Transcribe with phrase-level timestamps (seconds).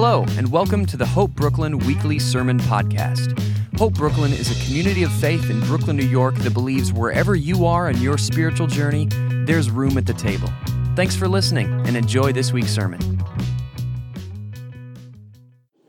[0.00, 3.36] Hello, and welcome to the Hope Brooklyn Weekly Sermon Podcast.
[3.78, 7.66] Hope Brooklyn is a community of faith in Brooklyn, New York that believes wherever you
[7.66, 9.08] are in your spiritual journey,
[9.44, 10.48] there's room at the table.
[10.94, 13.00] Thanks for listening and enjoy this week's sermon.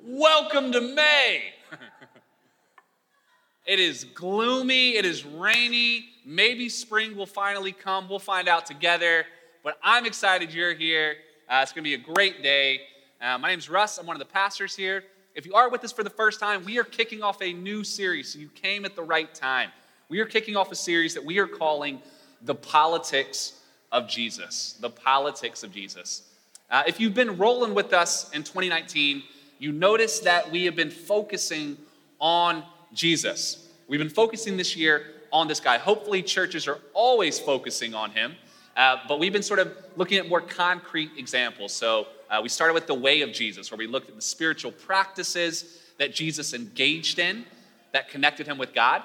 [0.03, 1.43] Welcome to May.
[3.67, 6.05] it is gloomy, it is rainy.
[6.25, 8.09] Maybe spring will finally come.
[8.09, 9.27] We'll find out together.
[9.63, 11.13] But I'm excited you're here.
[11.47, 12.79] Uh, it's going to be a great day.
[13.21, 13.97] Uh, my name's Russ.
[13.97, 15.04] I'm one of the pastors here.
[15.36, 17.83] If you are with us for the first time, we are kicking off a new
[17.83, 18.32] series.
[18.32, 19.71] So you came at the right time.
[20.07, 22.01] We are kicking off a series that we are calling
[22.43, 23.59] The Politics
[23.92, 24.78] of Jesus.
[24.79, 26.29] The Politics of Jesus.
[26.69, 29.23] Uh, if you've been rolling with us in 2019,
[29.57, 31.78] you notice that we have been focusing
[32.22, 33.67] on Jesus.
[33.89, 35.78] We've been focusing this year on this guy.
[35.78, 38.36] Hopefully, churches are always focusing on him,
[38.78, 41.73] uh, but we've been sort of looking at more concrete examples.
[41.73, 44.72] So, uh, we started with the way of Jesus, where we looked at the spiritual
[44.72, 47.45] practices that Jesus engaged in
[47.92, 49.03] that connected him with God.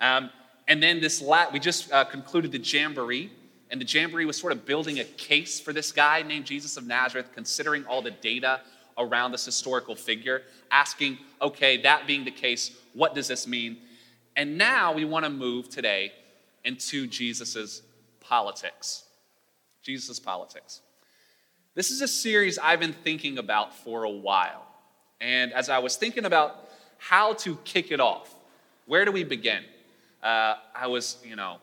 [0.00, 0.30] Um,
[0.68, 3.30] and then this lat, we just uh, concluded the Jamboree,
[3.70, 6.86] and the Jamboree was sort of building a case for this guy named Jesus of
[6.86, 8.60] Nazareth, considering all the data
[8.98, 13.78] around this historical figure, asking, okay, that being the case, what does this mean?
[14.36, 16.12] And now we want to move today
[16.64, 17.82] into Jesus's
[18.20, 19.04] politics.
[19.82, 20.80] Jesus' politics.
[21.76, 24.66] This is a series I've been thinking about for a while.
[25.20, 26.56] And as I was thinking about
[26.96, 28.34] how to kick it off,
[28.86, 29.62] where do we begin?
[30.22, 31.58] Uh, I was, you know,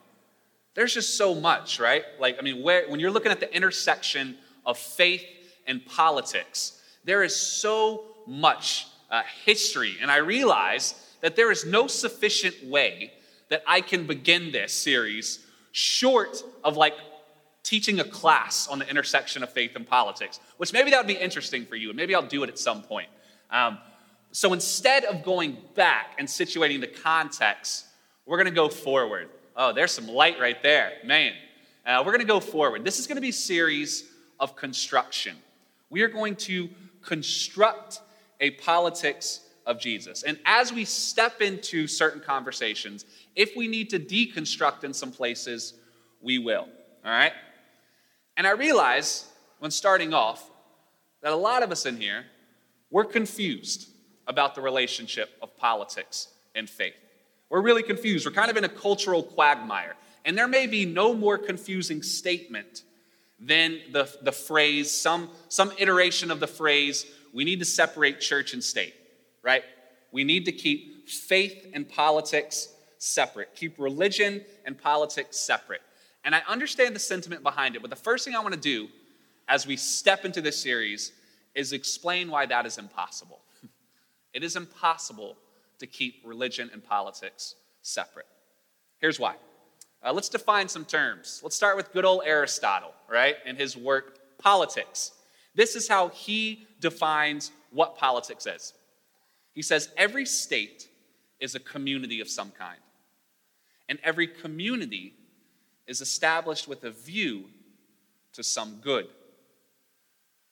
[0.74, 2.04] there's just so much, right?
[2.20, 5.24] Like, I mean, where, when you're looking at the intersection of faith
[5.66, 9.96] and politics, there is so much uh, history.
[10.00, 13.12] And I realize that there is no sufficient way
[13.48, 16.94] that I can begin this series short of like
[17.64, 21.20] teaching a class on the intersection of faith and politics, which maybe that would be
[21.20, 23.08] interesting for you, and maybe I'll do it at some point.
[23.50, 23.78] Um,
[24.30, 27.86] so instead of going back and situating the context,
[28.26, 29.30] we're going to go forward.
[29.56, 31.32] Oh, there's some light right there, man.
[31.86, 32.84] Uh, we're going to go forward.
[32.84, 34.10] This is going to be a series
[34.40, 35.36] of construction.
[35.90, 36.68] We are going to
[37.02, 38.00] construct
[38.40, 40.22] a politics of Jesus.
[40.22, 43.04] And as we step into certain conversations,
[43.36, 45.74] if we need to deconstruct in some places,
[46.20, 46.68] we will.
[47.04, 47.32] All right?
[48.36, 49.26] And I realize
[49.58, 50.50] when starting off
[51.22, 52.24] that a lot of us in here,
[52.90, 53.88] we're confused
[54.26, 56.94] about the relationship of politics and faith.
[57.50, 58.26] We're really confused.
[58.26, 59.96] We're kind of in a cultural quagmire.
[60.24, 62.82] And there may be no more confusing statement
[63.38, 68.54] than the, the phrase, some, some iteration of the phrase, we need to separate church
[68.54, 68.94] and state,
[69.42, 69.64] right?
[70.12, 72.68] We need to keep faith and politics
[72.98, 75.82] separate, keep religion and politics separate.
[76.24, 78.88] And I understand the sentiment behind it, but the first thing I want to do
[79.48, 81.12] as we step into this series
[81.54, 83.40] is explain why that is impossible.
[84.32, 85.36] It is impossible
[85.78, 88.26] to keep religion and politics separate.
[88.98, 89.36] Here's why.
[90.02, 91.40] Uh, let's define some terms.
[91.44, 95.12] Let's start with good old Aristotle, right, in his work, Politics.
[95.54, 98.74] This is how he defines what politics is.
[99.54, 100.88] He says every state
[101.40, 102.80] is a community of some kind,
[103.88, 105.14] and every community
[105.86, 107.44] is established with a view
[108.32, 109.06] to some good.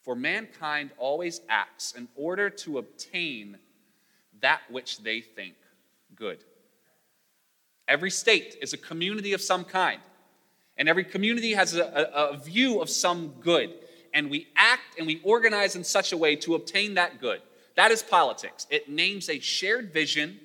[0.03, 3.59] For mankind always acts in order to obtain
[4.41, 5.55] that which they think
[6.17, 6.39] good.
[7.89, 10.01] Every state is a community of some kind,
[10.77, 13.73] and every community has a, a, a, view of some good.
[14.15, 17.41] And we act and we organize in such a way to obtain that good.
[17.77, 18.67] That is politics.
[18.71, 20.39] It names a shared vision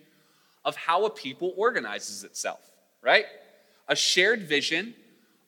[0.64, 2.59] of how a people organizes itself,
[3.02, 3.25] right?
[3.88, 4.94] A shared vision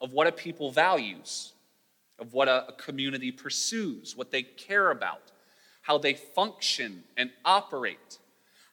[0.01, 1.53] of what a people values,
[2.17, 5.31] of what a, a community pursues, what they care about,
[5.81, 8.17] how they function and operate,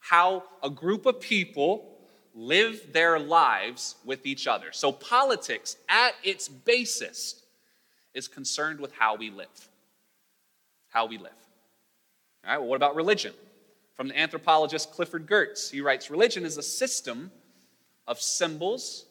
[0.00, 1.96] how a group of people
[2.34, 4.66] live their lives with each other.
[4.70, 7.42] So, politics, at its basis,
[8.14, 9.68] is concerned with how we live.
[10.88, 11.32] How we live.
[12.44, 13.32] All right, well, what about religion?
[13.94, 17.32] From the anthropologist Clifford Geertz, he writes Religion is a system
[18.06, 19.05] of symbols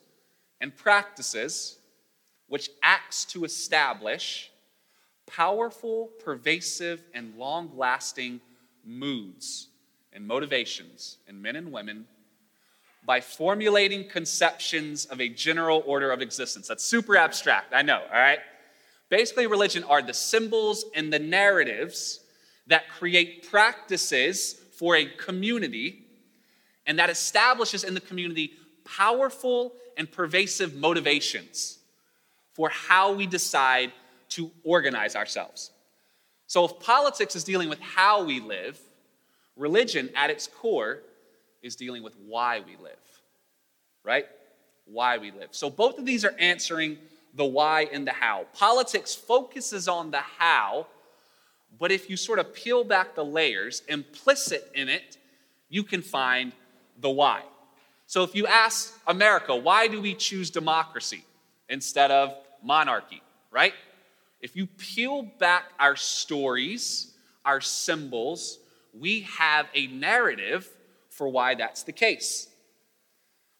[0.61, 1.77] and practices
[2.47, 4.51] which acts to establish
[5.25, 8.39] powerful, pervasive, and long lasting
[8.83, 9.69] moods
[10.13, 12.05] and motivations in men and women
[13.05, 16.67] by formulating conceptions of a general order of existence.
[16.67, 18.39] That's super abstract, I know, all right?
[19.09, 22.21] Basically, religion are the symbols and the narratives
[22.67, 26.05] that create practices for a community
[26.87, 28.53] and that establishes in the community
[28.85, 31.79] powerful and pervasive motivations
[32.53, 33.91] for how we decide
[34.29, 35.71] to organize ourselves.
[36.47, 38.79] So if politics is dealing with how we live,
[39.55, 41.01] religion at its core
[41.61, 42.93] is dealing with why we live,
[44.03, 44.25] right?
[44.85, 45.49] Why we live.
[45.51, 46.97] So both of these are answering
[47.33, 48.45] the why and the how.
[48.53, 50.87] Politics focuses on the how,
[51.77, 55.17] but if you sort of peel back the layers, implicit in it,
[55.69, 56.53] you can find
[56.99, 57.41] the why.
[58.15, 61.25] So if you ask America, why do we choose democracy
[61.67, 62.33] instead of
[62.63, 63.21] monarchy,
[63.51, 63.73] right?
[64.39, 67.11] If you peel back our stories,
[67.43, 68.59] our symbols,
[68.97, 70.65] we have a narrative
[71.09, 72.47] for why that's the case.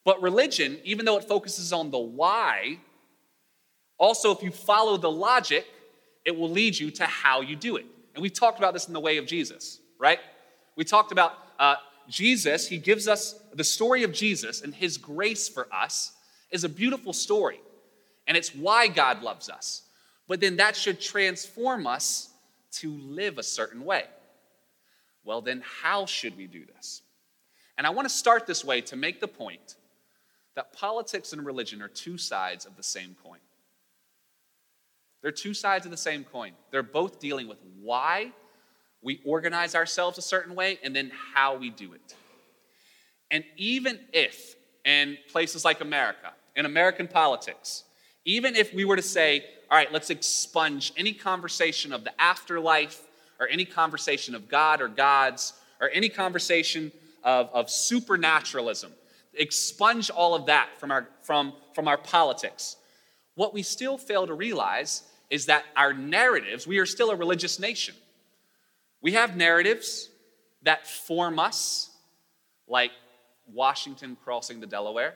[0.06, 2.80] But religion, even though it focuses on the why,
[3.98, 5.66] also, if you follow the logic,
[6.24, 7.86] it will lead you to how you do it.
[8.14, 10.20] And we talked about this in the way of Jesus, right?
[10.78, 11.76] We talked about uh,
[12.08, 16.14] Jesus, he gives us the story of Jesus and his grace for us
[16.52, 17.60] is a beautiful story.
[18.28, 19.84] And it's why God loves us.
[20.28, 22.30] But then that should transform us
[22.74, 24.06] to live a certain way.
[25.24, 27.02] Well, then, how should we do this?
[27.78, 29.76] And I want to start this way to make the point
[30.56, 33.40] that politics and religion are two sides of the same coin.
[35.22, 36.52] They're two sides of the same coin.
[36.72, 38.32] They're both dealing with why
[39.06, 42.16] we organize ourselves a certain way and then how we do it.
[43.32, 47.84] And even if in places like America, in American politics,
[48.26, 53.04] even if we were to say, all right, let's expunge any conversation of the afterlife
[53.40, 56.92] or any conversation of God or gods or any conversation
[57.24, 58.92] of, of supernaturalism,
[59.36, 62.78] expunge all of that from our, from, from our politics.
[63.36, 67.60] What we still fail to realize is that our narratives, we are still a religious
[67.60, 67.96] nation.
[69.06, 70.10] We have narratives
[70.64, 71.92] that form us,
[72.68, 72.90] like
[73.46, 75.14] Washington crossing the Delaware,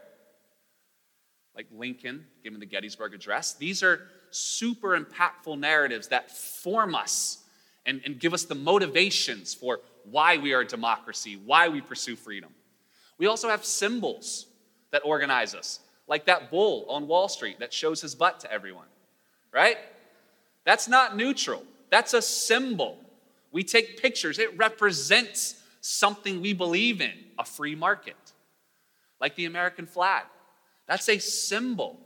[1.56, 3.56] like Lincoln giving the Gettysburg Address.
[3.56, 7.40] These are super impactful narratives that form us
[7.84, 12.16] and, and give us the motivations for why we are a democracy, why we pursue
[12.16, 12.52] freedom.
[13.18, 14.46] We also have symbols
[14.92, 18.86] that organize us, like that bull on Wall Street that shows his butt to everyone,
[19.52, 19.78] right?
[20.64, 23.00] That's not neutral, that's a symbol.
[23.52, 28.16] We take pictures, it represents something we believe in a free market,
[29.20, 30.24] like the American flag.
[30.88, 32.00] That's a symbol,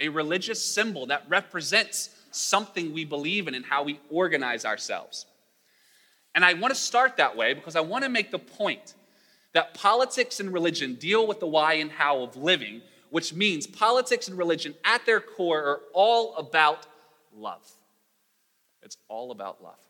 [0.00, 5.26] a religious symbol that represents something we believe in and how we organize ourselves.
[6.34, 8.94] And I want to start that way because I want to make the point
[9.54, 14.28] that politics and religion deal with the why and how of living, which means politics
[14.28, 16.86] and religion at their core are all about
[17.34, 17.66] love.
[18.82, 19.85] It's all about love.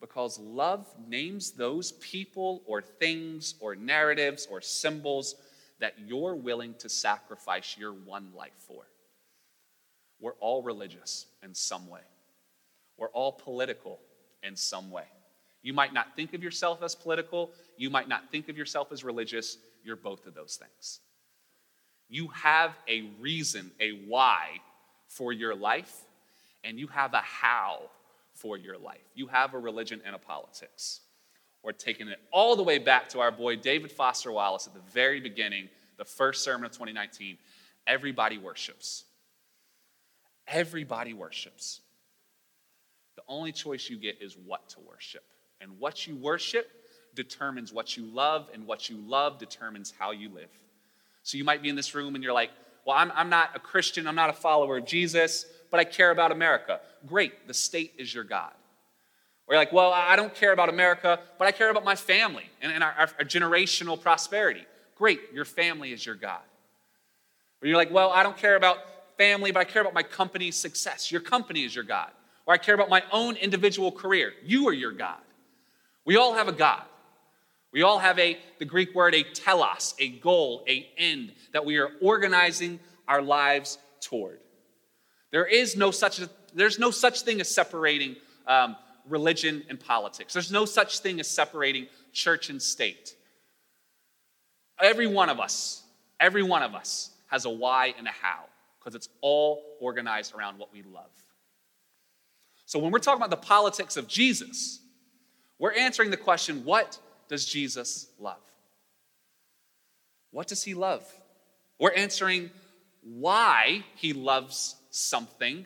[0.00, 5.34] Because love names those people or things or narratives or symbols
[5.78, 8.86] that you're willing to sacrifice your one life for.
[10.20, 12.00] We're all religious in some way.
[12.96, 13.98] We're all political
[14.42, 15.04] in some way.
[15.62, 19.04] You might not think of yourself as political, you might not think of yourself as
[19.04, 19.58] religious.
[19.82, 21.00] You're both of those things.
[22.08, 24.60] You have a reason, a why
[25.08, 25.94] for your life,
[26.64, 27.82] and you have a how
[28.40, 29.04] for your life.
[29.14, 31.00] You have a religion and a politics.
[31.62, 34.90] Or taking it all the way back to our boy David Foster Wallace at the
[34.92, 37.36] very beginning, the first sermon of 2019
[37.86, 39.04] everybody worships.
[40.46, 41.80] Everybody worships.
[43.16, 45.24] The only choice you get is what to worship.
[45.60, 46.70] And what you worship
[47.14, 50.50] determines what you love, and what you love determines how you live.
[51.22, 52.50] So you might be in this room and you're like,
[52.86, 56.10] well, I'm, I'm not a Christian, I'm not a follower of Jesus, but I care
[56.10, 56.80] about America.
[57.06, 58.52] Great, the state is your God.
[59.46, 62.48] Or you're like, well, I don't care about America, but I care about my family
[62.62, 64.64] and, and our, our, our generational prosperity.
[64.96, 66.42] Great, your family is your God.
[67.62, 68.78] Or you're like, well, I don't care about
[69.16, 71.10] family, but I care about my company's success.
[71.10, 72.10] Your company is your God.
[72.46, 74.32] Or I care about my own individual career.
[74.44, 75.18] You are your God.
[76.04, 76.82] We all have a God.
[77.72, 81.76] We all have a, the Greek word, a telos, a goal, a end that we
[81.76, 84.40] are organizing our lives toward.
[85.30, 86.20] There is no such,
[86.54, 88.76] there's no such thing as separating um,
[89.08, 90.32] religion and politics.
[90.32, 93.14] There's no such thing as separating church and state.
[94.80, 95.82] Every one of us,
[96.18, 98.44] every one of us has a why and a how
[98.78, 101.10] because it's all organized around what we love.
[102.64, 104.80] So when we're talking about the politics of Jesus,
[105.58, 108.40] we're answering the question what does Jesus love?
[110.30, 111.04] What does he love?
[111.78, 112.50] We're answering
[113.02, 115.64] why he loves something,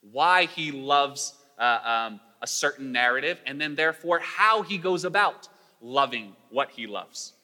[0.00, 5.48] why he loves uh, um, a certain narrative, and then therefore how he goes about
[5.80, 7.34] loving what he loves.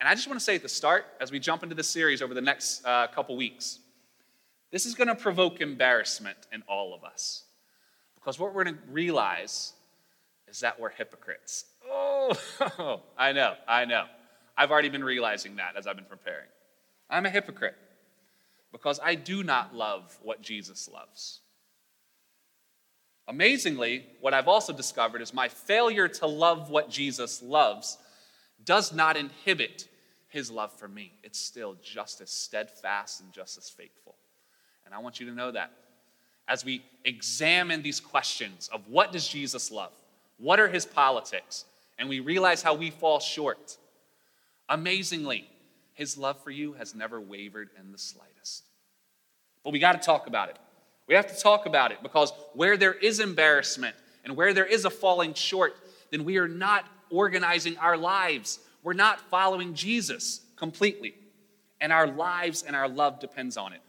[0.00, 2.22] And I just want to say at the start, as we jump into the series
[2.22, 3.80] over the next uh, couple weeks,
[4.70, 7.44] this is going to provoke embarrassment in all of us
[8.14, 9.72] Because what we're going to realize
[10.46, 11.64] is that we're hypocrites.
[11.86, 12.36] Oh,
[13.18, 14.04] I know, I know.
[14.56, 16.48] I've already been realizing that as I've been preparing.
[17.08, 17.76] I'm a hypocrite
[18.78, 21.40] because I do not love what Jesus loves.
[23.26, 27.98] Amazingly, what I've also discovered is my failure to love what Jesus loves
[28.64, 29.88] does not inhibit
[30.28, 31.12] his love for me.
[31.24, 34.14] It's still just as steadfast and just as faithful.
[34.86, 35.72] And I want you to know that
[36.46, 39.92] as we examine these questions of what does Jesus love?
[40.38, 41.64] What are his politics?
[41.98, 43.76] And we realize how we fall short.
[44.68, 45.48] Amazingly,
[45.94, 48.67] his love for you has never wavered in the slightest.
[49.68, 50.56] But we got to talk about it.
[51.06, 53.94] We have to talk about it because where there is embarrassment
[54.24, 55.76] and where there is a falling short,
[56.10, 58.60] then we are not organizing our lives.
[58.82, 61.16] We're not following Jesus completely.
[61.82, 63.82] And our lives and our love depends on it.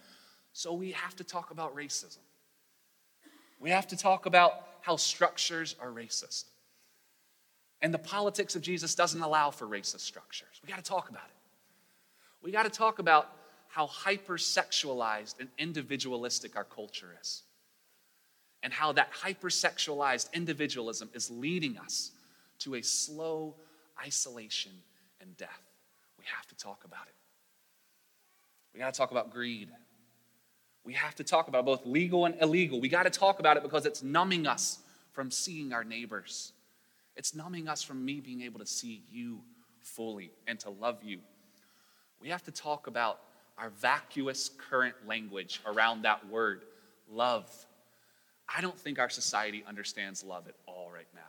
[0.51, 2.17] So we have to talk about racism.
[3.57, 6.43] We have to talk about how structures are racist.
[7.81, 10.59] And the politics of Jesus doesn't allow for racist structures.
[10.61, 11.37] We got to talk about it.
[12.43, 13.31] We got to talk about
[13.69, 17.43] how hypersexualized and individualistic our culture is.
[18.61, 22.11] And how that hypersexualized individualism is leading us
[22.59, 23.55] to a slow
[24.03, 24.71] isolation
[25.21, 25.61] and death.
[26.17, 27.13] We have to talk about it.
[28.73, 29.69] We got to talk about greed.
[30.83, 32.81] We have to talk about both legal and illegal.
[32.81, 34.79] We got to talk about it because it's numbing us
[35.11, 36.53] from seeing our neighbors.
[37.15, 39.41] It's numbing us from me being able to see you
[39.79, 41.19] fully and to love you.
[42.19, 43.19] We have to talk about
[43.59, 46.63] our vacuous current language around that word,
[47.11, 47.49] love.
[48.53, 51.21] I don't think our society understands love at all right now.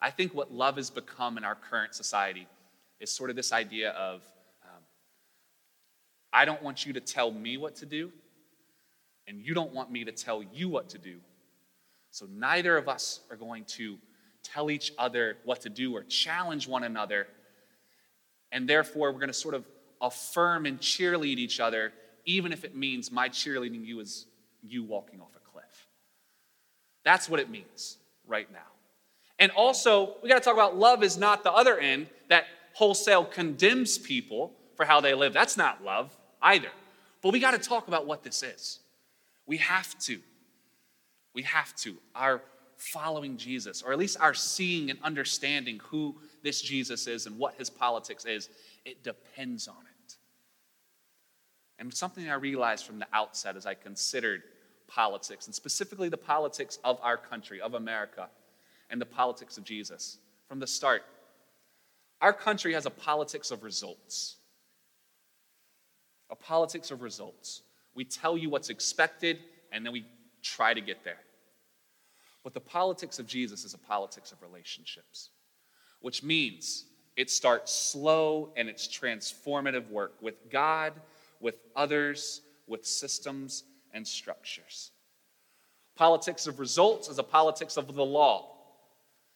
[0.00, 2.46] I think what love has become in our current society
[3.00, 4.22] is sort of this idea of
[4.62, 4.82] um,
[6.32, 8.12] I don't want you to tell me what to do,
[9.26, 11.16] and you don't want me to tell you what to do.
[12.10, 13.98] So neither of us are going to
[14.42, 17.26] tell each other what to do or challenge one another.
[18.52, 19.64] And therefore, we're going to sort of
[20.06, 21.92] affirm and cheerlead each other,
[22.24, 24.26] even if it means my cheerleading you is
[24.62, 25.88] you walking off a cliff.
[27.04, 28.58] That's what it means right now.
[29.38, 32.44] And also, we got to talk about love is not the other end that
[32.74, 35.32] wholesale condemns people for how they live.
[35.32, 36.70] That's not love either.
[37.22, 38.80] But we got to talk about what this is.
[39.46, 40.20] We have to.
[41.34, 41.96] We have to.
[42.14, 42.42] Our
[42.76, 47.54] following Jesus, or at least our seeing and understanding who this Jesus is and what
[47.54, 48.48] his politics is,
[48.84, 49.95] it depends on it.
[51.78, 54.42] And something I realized from the outset as I considered
[54.88, 58.28] politics, and specifically the politics of our country, of America,
[58.90, 60.18] and the politics of Jesus
[60.48, 61.02] from the start.
[62.20, 64.36] Our country has a politics of results.
[66.30, 67.62] A politics of results.
[67.94, 69.40] We tell you what's expected,
[69.72, 70.06] and then we
[70.42, 71.18] try to get there.
[72.42, 75.30] But the politics of Jesus is a politics of relationships,
[76.00, 76.84] which means
[77.16, 80.92] it starts slow and it's transformative work with God,
[81.40, 84.90] with others, with systems and structures.
[85.96, 88.52] Politics of results is a politics of the law.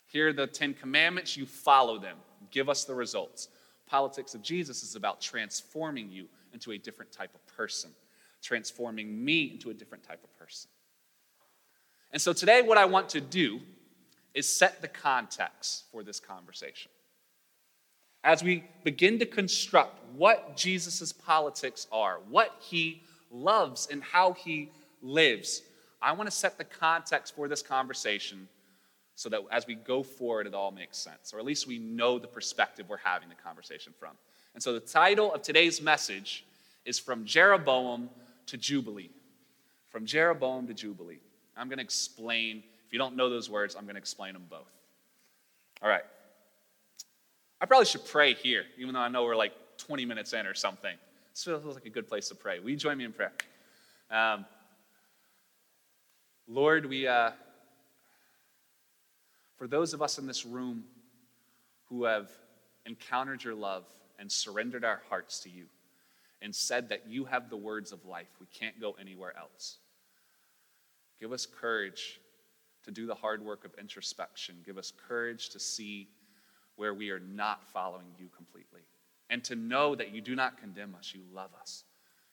[0.06, 2.16] Here are the Ten Commandments, you follow them.
[2.50, 3.48] Give us the results.
[3.86, 7.90] Politics of Jesus is about transforming you into a different type of person,
[8.42, 10.70] transforming me into a different type of person.
[12.12, 13.60] And so today, what I want to do
[14.34, 16.90] is set the context for this conversation.
[18.22, 24.70] As we begin to construct what Jesus' politics are, what he loves, and how he
[25.02, 25.62] lives,
[26.02, 28.48] I want to set the context for this conversation
[29.14, 32.18] so that as we go forward, it all makes sense, or at least we know
[32.18, 34.12] the perspective we're having the conversation from.
[34.54, 36.44] And so the title of today's message
[36.84, 38.10] is From Jeroboam
[38.46, 39.10] to Jubilee.
[39.90, 41.20] From Jeroboam to Jubilee.
[41.56, 44.46] I'm going to explain, if you don't know those words, I'm going to explain them
[44.48, 44.72] both.
[45.82, 46.04] All right.
[47.60, 50.54] I probably should pray here, even though I know we're like 20 minutes in or
[50.54, 50.96] something.
[51.32, 52.58] This feels like a good place to pray.
[52.58, 53.32] Will you join me in prayer?
[54.10, 54.46] Um,
[56.48, 57.32] Lord, we, uh,
[59.56, 60.84] for those of us in this room
[61.90, 62.30] who have
[62.86, 63.84] encountered your love
[64.18, 65.66] and surrendered our hearts to you
[66.40, 69.76] and said that you have the words of life, we can't go anywhere else.
[71.20, 72.20] Give us courage
[72.84, 74.56] to do the hard work of introspection.
[74.64, 76.08] Give us courage to see
[76.80, 78.80] where we are not following you completely.
[79.28, 81.84] And to know that you do not condemn us, you love us.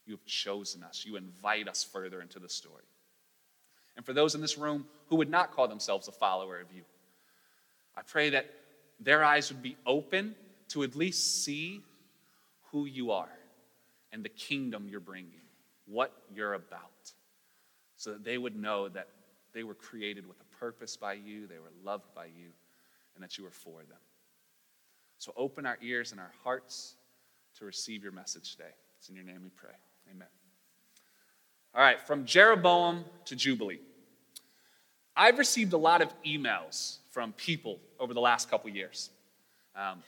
[0.05, 1.03] You have chosen us.
[1.05, 2.85] You invite us further into the story.
[3.97, 6.83] And for those in this room who would not call themselves a follower of you,
[7.97, 8.49] I pray that
[9.01, 10.33] their eyes would be open
[10.69, 11.81] to at least see
[12.71, 13.37] who you are
[14.13, 15.41] and the kingdom you're bringing,
[15.87, 17.11] what you're about
[17.97, 19.09] so that they would know that
[19.53, 22.51] they were created with a purpose by you, they were loved by you,
[23.15, 23.97] and that you were for them.
[25.17, 26.95] So open our ears and our hearts
[27.57, 28.69] to receive your message today.
[28.99, 29.73] It's in your name we pray.
[30.11, 30.27] Amen.
[31.73, 33.79] All right, from Jeroboam to Jubilee.
[35.15, 39.09] I've received a lot of emails from people over the last couple years.
[39.75, 40.03] Um,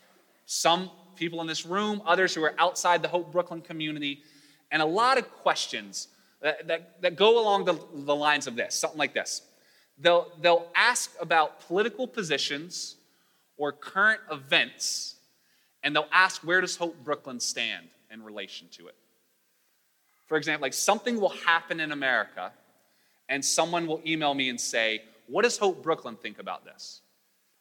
[0.46, 4.22] some people in this room, others who are outside the Hope Brooklyn community,
[4.72, 6.08] and a lot of questions
[6.42, 9.42] that, that, that go along the, the lines of this something like this.
[9.98, 12.96] They'll, they'll ask about political positions
[13.60, 15.18] or current events,
[15.84, 18.96] and they'll ask, where does Hope Brooklyn stand in relation to it?
[20.26, 22.52] For example, like something will happen in America,
[23.28, 27.02] and someone will email me and say, What does Hope Brooklyn think about this?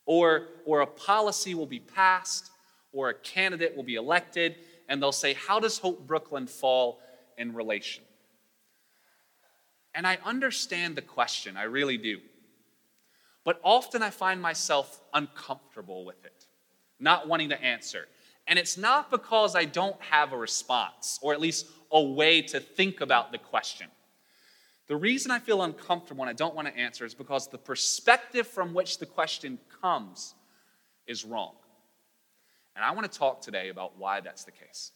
[0.06, 2.50] Or, or a policy will be passed,
[2.92, 4.56] or a candidate will be elected,
[4.88, 7.00] and they'll say, How does Hope Brooklyn fall
[7.36, 8.04] in relation?
[9.94, 12.20] And I understand the question, I really do.
[13.44, 16.46] But often I find myself uncomfortable with it,
[17.00, 18.06] not wanting to answer.
[18.46, 22.60] And it's not because I don't have a response, or at least a way to
[22.60, 23.88] think about the question.
[24.86, 28.46] The reason I feel uncomfortable and I don't want to answer is because the perspective
[28.46, 30.34] from which the question comes
[31.06, 31.54] is wrong.
[32.74, 34.92] And I want to talk today about why that's the case.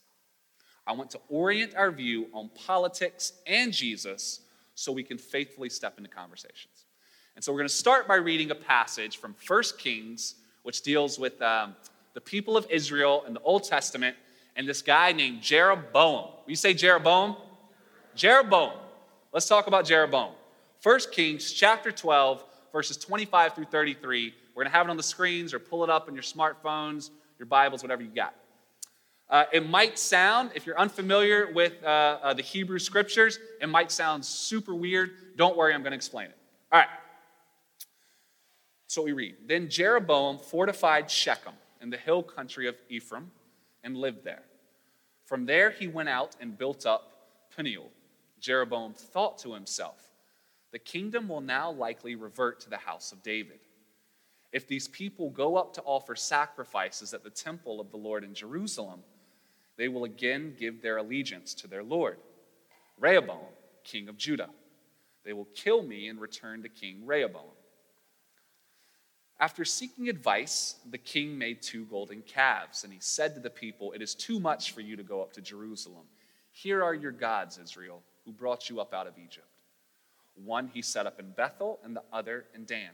[0.87, 4.41] I want to orient our view on politics and Jesus
[4.75, 6.87] so we can faithfully step into conversations.
[7.35, 11.19] And so we're going to start by reading a passage from 1 Kings, which deals
[11.19, 11.75] with um,
[12.15, 14.17] the people of Israel in the Old Testament
[14.57, 16.29] and this guy named Jeroboam.
[16.47, 17.37] You say Jeroboam?
[18.15, 18.73] Jeroboam.
[19.33, 20.33] Let's talk about Jeroboam.
[20.83, 24.35] 1 Kings chapter 12, verses 25 through 33.
[24.55, 27.11] We're going to have it on the screens or pull it up on your smartphones,
[27.39, 28.35] your Bibles, whatever you got.
[29.31, 33.91] Uh, it might sound, if you're unfamiliar with uh, uh, the Hebrew scriptures, it might
[33.91, 35.13] sound super weird.
[35.37, 36.37] Don't worry, I'm going to explain it.
[36.71, 36.89] All right.
[38.93, 43.31] So we read Then Jeroboam fortified Shechem in the hill country of Ephraim
[43.83, 44.43] and lived there.
[45.25, 47.91] From there he went out and built up Peniel.
[48.39, 50.11] Jeroboam thought to himself,
[50.73, 53.61] The kingdom will now likely revert to the house of David.
[54.53, 58.35] If these people go up to offer sacrifices at the temple of the Lord in
[58.35, 59.01] Jerusalem,
[59.79, 62.19] they will again give their allegiance to their Lord,
[63.01, 64.51] Rehoboam, king of Judah.
[65.25, 67.53] They will kill me and return to King Rehoboam.
[69.43, 73.91] After seeking advice, the king made two golden calves, and he said to the people,
[73.91, 76.05] It is too much for you to go up to Jerusalem.
[76.53, 79.49] Here are your gods, Israel, who brought you up out of Egypt.
[80.37, 82.93] One he set up in Bethel, and the other in Dan.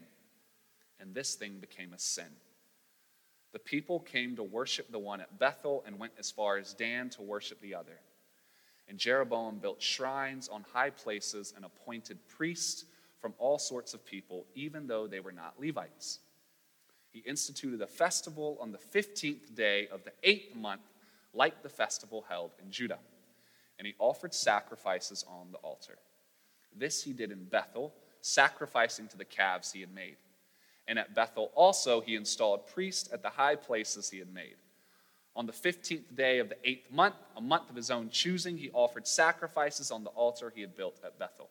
[0.99, 2.31] And this thing became a sin.
[3.51, 7.11] The people came to worship the one at Bethel and went as far as Dan
[7.11, 7.99] to worship the other.
[8.87, 12.85] And Jeroboam built shrines on high places and appointed priests
[13.21, 16.21] from all sorts of people, even though they were not Levites
[17.11, 20.81] he instituted a festival on the 15th day of the eighth month,
[21.33, 22.99] like the festival held in Judah.
[23.77, 25.97] And he offered sacrifices on the altar.
[26.75, 30.17] This he did in Bethel, sacrificing to the calves he had made.
[30.87, 34.55] And at Bethel also he installed priests at the high places he had made.
[35.35, 38.71] On the 15th day of the eighth month, a month of his own choosing, he
[38.73, 41.49] offered sacrifices on the altar he had built at Bethel.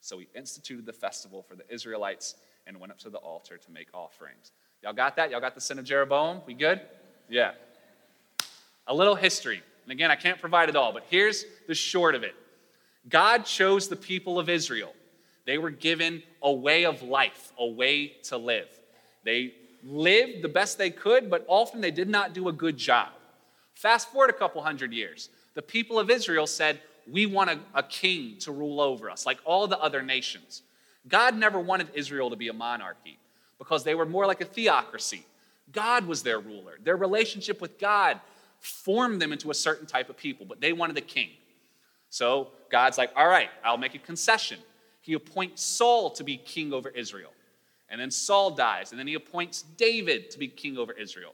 [0.00, 2.34] So he instituted the festival for the Israelites
[2.66, 4.50] and went up to the altar to make offerings.
[4.82, 5.30] Y'all got that?
[5.30, 6.40] Y'all got the sin of Jeroboam?
[6.46, 6.80] We good?
[7.28, 7.52] Yeah.
[8.88, 9.62] A little history.
[9.84, 12.34] And again, I can't provide it all, but here's the short of it
[13.08, 14.92] God chose the people of Israel.
[15.44, 18.68] They were given a way of life, a way to live.
[19.24, 23.08] They lived the best they could, but often they did not do a good job.
[23.74, 25.30] Fast forward a couple hundred years.
[25.54, 29.38] The people of Israel said, We want a, a king to rule over us, like
[29.44, 30.62] all the other nations.
[31.08, 33.18] God never wanted Israel to be a monarchy
[33.62, 35.24] because they were more like a theocracy.
[35.70, 36.78] God was their ruler.
[36.82, 38.18] Their relationship with God
[38.58, 41.28] formed them into a certain type of people, but they wanted a king.
[42.10, 44.58] So God's like, all right, I'll make a concession.
[45.00, 47.30] He appoints Saul to be king over Israel.
[47.88, 51.32] And then Saul dies, and then he appoints David to be king over Israel.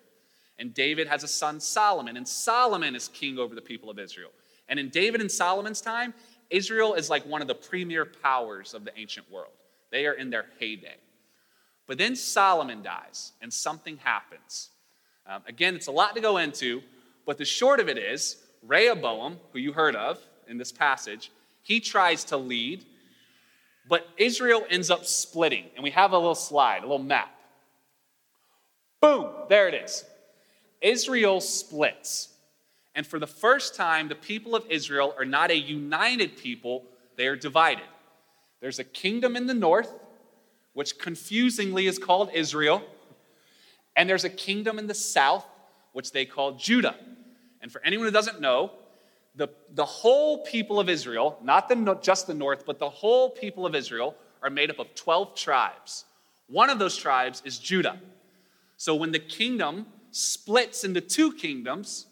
[0.58, 4.32] And David has a son, Solomon, and Solomon is king over the people of Israel.
[4.68, 6.12] And in David and Solomon's time,
[6.50, 9.52] Israel is like one of the premier powers of the ancient world.
[9.90, 10.96] They are in their heyday.
[11.88, 14.68] But then Solomon dies, and something happens.
[15.26, 16.82] Um, again, it's a lot to go into,
[17.26, 21.80] but the short of it is Rehoboam, who you heard of in this passage, he
[21.80, 22.84] tries to lead,
[23.88, 25.64] but Israel ends up splitting.
[25.74, 27.34] And we have a little slide, a little map.
[29.00, 30.04] Boom, there it is.
[30.82, 32.28] Israel splits.
[32.94, 36.84] And for the first time, the people of Israel are not a united people,
[37.16, 37.86] they are divided.
[38.60, 39.92] There's a kingdom in the north
[40.78, 42.80] which confusingly is called Israel.
[43.96, 45.44] And there's a kingdom in the south,
[45.92, 46.94] which they call Judah.
[47.60, 48.70] And for anyone who doesn't know,
[49.34, 53.66] the, the whole people of Israel, not the, just the north, but the whole people
[53.66, 56.04] of Israel are made up of 12 tribes.
[56.46, 57.98] One of those tribes is Judah.
[58.76, 62.06] So when the kingdom splits into two kingdoms,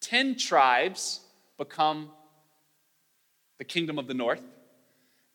[0.00, 1.20] 10 tribes
[1.58, 2.10] become
[3.58, 4.42] the kingdom of the north,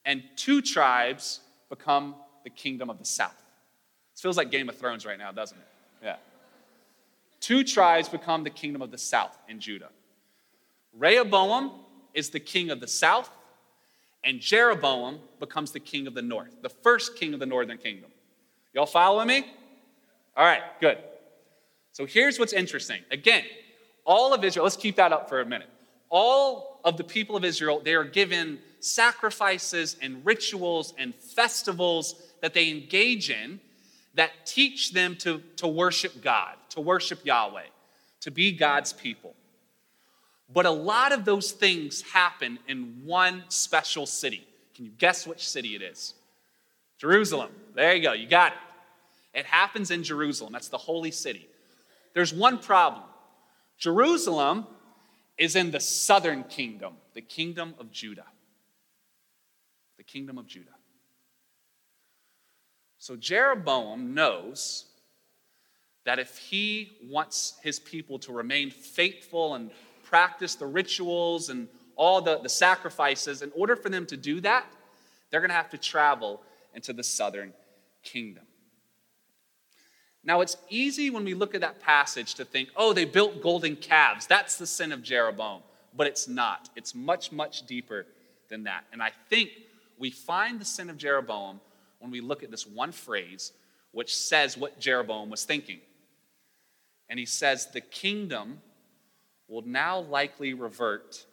[0.04, 3.36] and two tribes become the kingdom of the south.
[4.14, 5.68] This feels like Game of Thrones right now, doesn't it?
[6.04, 6.16] Yeah.
[7.40, 9.90] Two tribes become the kingdom of the south in Judah.
[10.98, 11.72] Rehoboam
[12.14, 13.30] is the king of the south,
[14.24, 18.12] and Jeroboam becomes the king of the north, the first king of the northern kingdom.
[18.74, 19.46] Y'all following me?
[20.38, 20.98] All right, good.
[21.92, 23.02] So here's what's interesting.
[23.12, 23.44] Again,
[24.06, 25.70] all of Israel, let's keep that up for a minute.
[26.10, 32.54] All of the people of Israel, they are given sacrifices and rituals and festivals that
[32.54, 33.62] they engage in
[34.16, 37.68] that teach them to, to worship God, to worship Yahweh,
[38.20, 39.34] to be God's people.
[40.52, 44.46] But a lot of those things happen in one special city.
[44.76, 46.16] Can you guess which city it is?
[46.98, 47.50] Jerusalem.
[47.76, 49.40] There you go, you got it.
[49.40, 50.52] It happens in Jerusalem.
[50.52, 51.48] That's the holy city.
[52.14, 53.06] There's one problem
[53.78, 54.68] Jerusalem
[55.38, 58.28] is in the southern kingdom, the kingdom of Judah.
[59.96, 60.73] The kingdom of Judah.
[63.04, 64.86] So Jeroboam knows
[66.06, 69.72] that if he wants his people to remain faithful and
[70.06, 74.66] practice the rituals and all the, the sacrifices, in order for them to do that,
[75.30, 76.40] they're going to have to travel
[76.74, 77.52] into the southern
[78.04, 78.46] kingdom.
[80.24, 83.76] Now, it's easy when we look at that passage to think, oh, they built golden
[83.76, 84.28] calves.
[84.28, 85.62] That's the sin of Jeroboam.
[85.94, 86.70] But it's not.
[86.78, 88.06] It's much, much deeper
[88.48, 88.86] than that.
[88.94, 89.50] And I think
[90.00, 91.60] we find the sin of Jeroboam
[92.04, 93.54] when we look at this one phrase,
[93.94, 95.80] which says what Jeroboam was thinking.
[97.08, 98.60] And he says, the kingdom
[99.48, 101.26] will now likely revert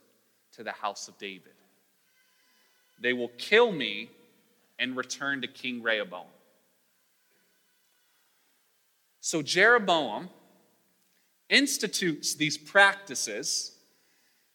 [0.52, 1.54] to the house of David.
[3.00, 4.10] They will kill me
[4.78, 6.26] and return to King Rehoboam.
[9.20, 10.30] So Jeroboam
[11.48, 13.72] institutes these practices,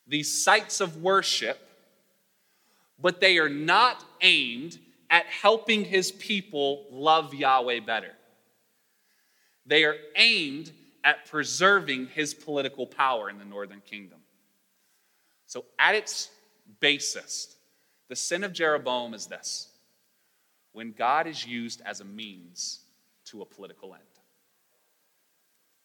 [0.07, 1.59] these sites of worship,
[3.01, 8.11] but they are not aimed at helping his people love Yahweh better.
[9.65, 10.71] They are aimed
[11.03, 14.19] at preserving his political power in the northern kingdom.
[15.45, 16.29] So, at its
[16.79, 17.55] basis,
[18.07, 19.69] the sin of Jeroboam is this
[20.73, 22.81] when God is used as a means
[23.25, 24.03] to a political end.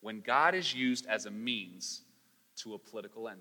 [0.01, 2.03] When God is used as a means
[2.57, 3.41] to a political end.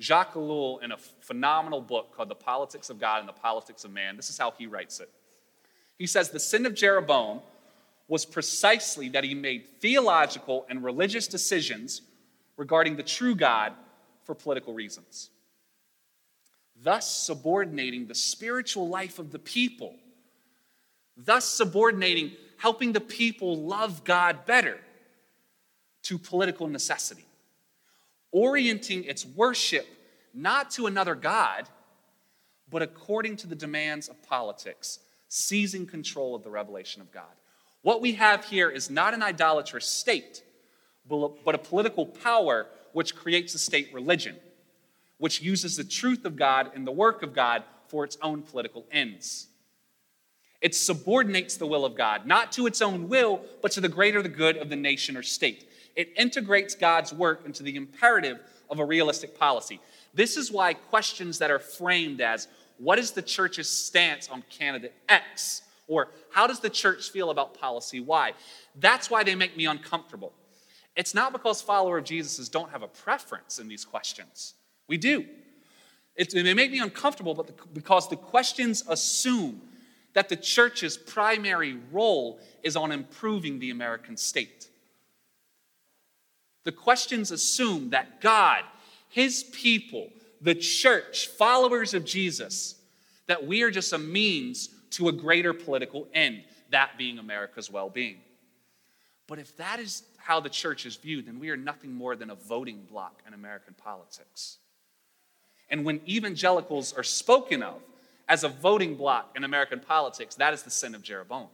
[0.00, 3.92] Jacques Ellul, in a phenomenal book called The Politics of God and the Politics of
[3.92, 5.10] Man, this is how he writes it.
[5.98, 7.40] He says, The sin of Jeroboam
[8.08, 12.02] was precisely that he made theological and religious decisions
[12.56, 13.72] regarding the true God
[14.24, 15.30] for political reasons,
[16.82, 19.94] thus subordinating the spiritual life of the people,
[21.16, 24.78] thus subordinating helping the people love God better
[26.02, 27.24] to political necessity,
[28.34, 29.86] orienting its worship
[30.34, 31.68] not to another God,
[32.68, 37.32] but according to the demands of politics, seizing control of the revelation of God.
[37.82, 40.42] What we have here is not an idolatrous state,
[41.08, 44.36] but a political power which creates a state religion,
[45.18, 48.84] which uses the truth of God and the work of God for its own political
[48.90, 49.46] ends.
[50.60, 54.22] It subordinates the will of God, not to its own will, but to the greater
[54.22, 55.68] the good of the nation or state.
[55.96, 59.80] It integrates God's work into the imperative of a realistic policy.
[60.12, 64.94] This is why questions that are framed as, what is the church's stance on candidate
[65.08, 65.62] X?
[65.86, 68.32] Or how does the church feel about policy Y?
[68.76, 70.32] That's why they make me uncomfortable.
[70.96, 74.54] It's not because followers of Jesus don't have a preference in these questions.
[74.88, 75.24] We do.
[76.16, 79.60] It, they make me uncomfortable but the, because the questions assume
[80.12, 84.68] that the church's primary role is on improving the American state.
[86.64, 88.64] The questions assume that God,
[89.08, 92.74] His people, the church, followers of Jesus,
[93.26, 97.90] that we are just a means to a greater political end, that being America's well
[97.90, 98.18] being.
[99.26, 102.30] But if that is how the church is viewed, then we are nothing more than
[102.30, 104.58] a voting bloc in American politics.
[105.70, 107.80] And when evangelicals are spoken of
[108.28, 111.48] as a voting bloc in American politics, that is the sin of Jeroboam.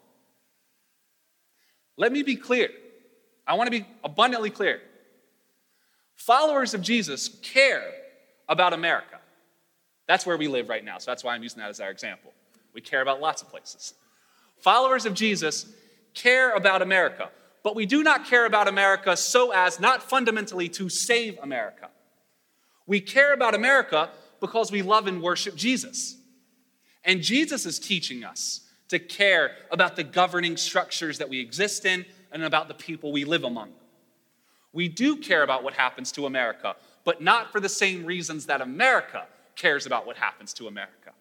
[1.96, 2.70] Let me be clear.
[3.46, 4.80] I want to be abundantly clear.
[6.20, 7.94] Followers of Jesus care
[8.46, 9.18] about America.
[10.06, 12.34] That's where we live right now, so that's why I'm using that as our example.
[12.74, 13.94] We care about lots of places.
[14.58, 15.64] Followers of Jesus
[16.12, 17.30] care about America,
[17.62, 21.88] but we do not care about America so as not fundamentally to save America.
[22.86, 26.18] We care about America because we love and worship Jesus.
[27.02, 32.04] And Jesus is teaching us to care about the governing structures that we exist in
[32.30, 33.72] and about the people we live among.
[34.72, 38.60] We do care about what happens to America, but not for the same reasons that
[38.60, 41.12] America cares about what happens to America.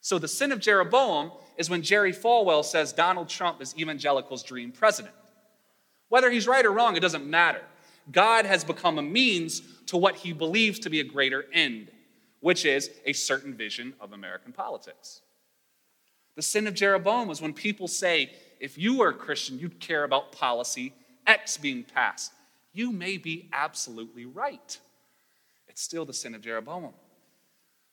[0.00, 4.72] So the sin of Jeroboam is when Jerry Falwell says Donald Trump is evangelicals' dream
[4.72, 5.14] president.
[6.08, 7.62] Whether he's right or wrong, it doesn't matter.
[8.10, 11.90] God has become a means to what he believes to be a greater end,
[12.40, 15.20] which is a certain vision of American politics.
[16.36, 18.30] The sin of Jeroboam was when people say,
[18.60, 20.94] if you were a Christian, you'd care about policy
[21.26, 22.32] X being passed.
[22.78, 24.78] You may be absolutely right.
[25.66, 26.92] It's still the sin of Jeroboam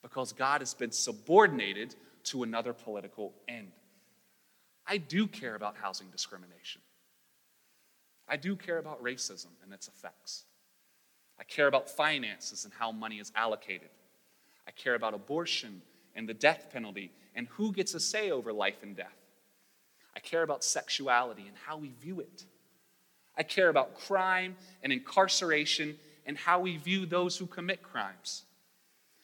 [0.04, 1.96] because God has been subordinated
[2.26, 3.72] to another political end.
[4.86, 6.84] I do care about housing discrimination.
[8.30, 10.44] I do care about racism and its effects.
[11.40, 13.90] I care about finances and how money is allocated.
[14.68, 15.82] I care about abortion
[16.16, 19.18] and the death penalty and who gets a say over life and death.
[20.16, 22.46] I care about sexuality and how we view it.
[23.38, 28.44] I care about crime and incarceration and how we view those who commit crimes.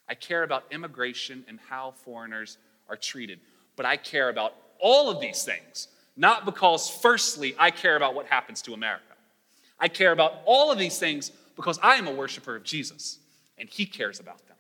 [0.08, 2.58] I care about immigration and how foreigners
[2.90, 3.40] are treated.
[3.76, 8.26] But I care about all of these things, not because, firstly, I care about what
[8.26, 9.06] happens to America.
[9.80, 13.20] I care about all of these things because I am a worshiper of Jesus
[13.58, 14.58] and he cares about them.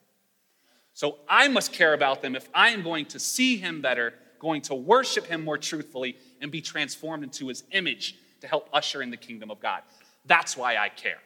[0.93, 4.61] So I must care about them if I am going to see him better, going
[4.63, 9.09] to worship him more truthfully, and be transformed into his image to help usher in
[9.09, 9.81] the kingdom of God.
[10.25, 11.19] That's why I care.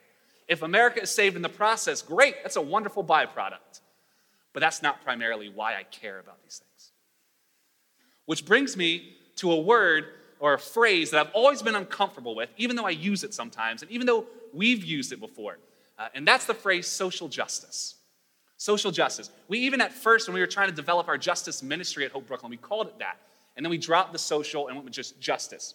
[0.47, 3.81] If America is saved in the process, great, that's a wonderful byproduct.
[4.53, 6.91] But that's not primarily why I care about these things.
[8.25, 10.05] Which brings me to a word
[10.39, 13.81] or a phrase that I've always been uncomfortable with, even though I use it sometimes,
[13.81, 15.57] and even though we've used it before.
[15.97, 17.95] Uh, and that's the phrase social justice.
[18.57, 19.29] Social justice.
[19.47, 22.27] We even at first, when we were trying to develop our justice ministry at Hope
[22.27, 23.17] Brooklyn, we called it that.
[23.55, 25.73] And then we dropped the social and went with just justice.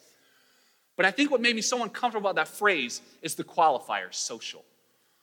[1.01, 4.63] But I think what made me so uncomfortable about that phrase is the qualifier, social.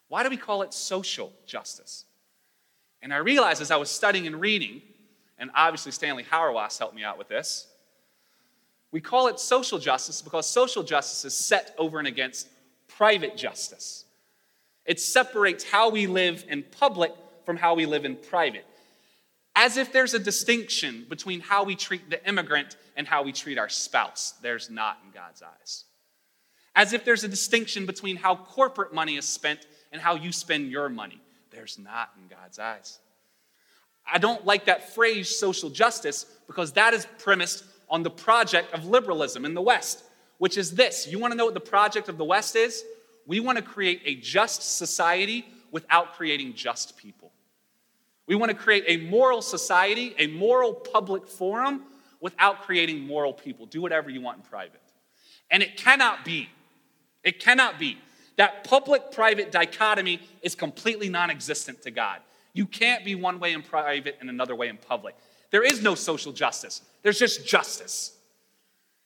[0.07, 2.05] Why do we call it social justice?
[3.03, 4.81] And I realized as I was studying and reading,
[5.37, 7.67] and obviously Stanley Hauerwas helped me out with this,
[8.91, 12.47] we call it social justice because social justice is set over and against
[12.87, 14.05] private justice.
[14.83, 17.11] It separates how we live in public
[17.45, 18.65] from how we live in private.
[19.59, 23.57] As if there's a distinction between how we treat the immigrant and how we treat
[23.57, 24.35] our spouse.
[24.43, 25.85] There's not in God's eyes.
[26.75, 30.69] As if there's a distinction between how corporate money is spent and how you spend
[30.69, 31.19] your money.
[31.49, 32.99] There's not in God's eyes.
[34.05, 38.85] I don't like that phrase, social justice, because that is premised on the project of
[38.85, 40.03] liberalism in the West,
[40.37, 41.07] which is this.
[41.07, 42.83] You want to know what the project of the West is?
[43.25, 47.31] We want to create a just society without creating just people.
[48.27, 51.83] We want to create a moral society, a moral public forum
[52.19, 53.65] without creating moral people.
[53.65, 54.81] Do whatever you want in private.
[55.49, 56.49] And it cannot be,
[57.23, 57.97] it cannot be.
[58.35, 62.19] That public private dichotomy is completely non existent to God.
[62.53, 65.15] You can't be one way in private and another way in public.
[65.49, 68.13] There is no social justice, there's just justice.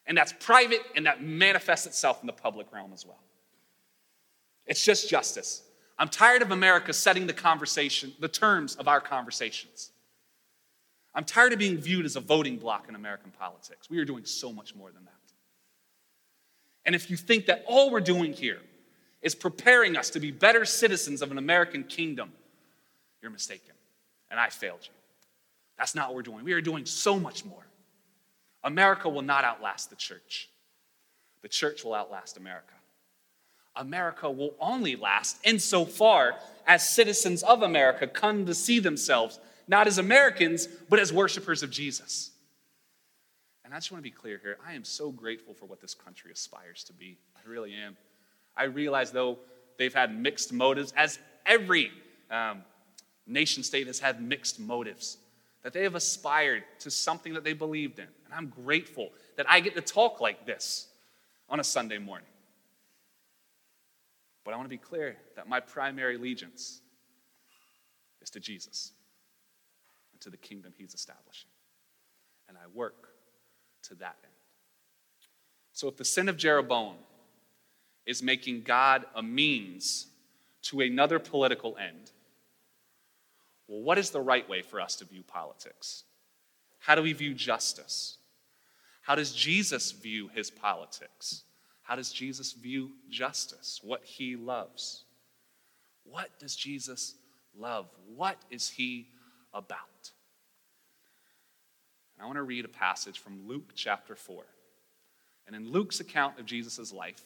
[0.07, 3.19] And that's private and that manifests itself in the public realm as well.
[4.65, 5.61] It's just justice.
[6.01, 9.91] I'm tired of America setting the conversation, the terms of our conversations.
[11.13, 13.87] I'm tired of being viewed as a voting bloc in American politics.
[13.87, 15.13] We are doing so much more than that.
[16.85, 18.57] And if you think that all we're doing here
[19.21, 22.31] is preparing us to be better citizens of an American kingdom,
[23.21, 23.75] you're mistaken.
[24.31, 24.93] And I failed you.
[25.77, 26.43] That's not what we're doing.
[26.43, 27.67] We are doing so much more.
[28.63, 30.49] America will not outlast the church,
[31.43, 32.73] the church will outlast America.
[33.75, 36.35] America will only last insofar
[36.67, 41.71] as citizens of America come to see themselves not as Americans, but as worshipers of
[41.71, 42.31] Jesus.
[43.63, 45.93] And I just want to be clear here I am so grateful for what this
[45.93, 47.17] country aspires to be.
[47.35, 47.95] I really am.
[48.55, 49.39] I realize, though,
[49.77, 51.89] they've had mixed motives, as every
[52.29, 52.63] um,
[53.25, 55.17] nation state has had mixed motives,
[55.63, 58.07] that they have aspired to something that they believed in.
[58.25, 60.87] And I'm grateful that I get to talk like this
[61.47, 62.27] on a Sunday morning.
[64.43, 66.81] But I want to be clear that my primary allegiance
[68.21, 68.91] is to Jesus
[70.11, 71.49] and to the kingdom he's establishing.
[72.47, 73.09] And I work
[73.83, 74.33] to that end.
[75.73, 76.95] So if the sin of Jeroboam
[78.05, 80.07] is making God a means
[80.63, 82.11] to another political end,
[83.67, 86.03] well, what is the right way for us to view politics?
[86.79, 88.17] How do we view justice?
[89.03, 91.43] How does Jesus view his politics?
[91.83, 93.79] How does Jesus view justice?
[93.83, 95.03] What he loves?
[96.03, 97.15] What does Jesus
[97.57, 97.89] love?
[98.15, 99.07] What is he
[99.53, 99.79] about?
[102.15, 104.43] And I want to read a passage from Luke chapter 4.
[105.47, 107.21] And in Luke's account of Jesus' life,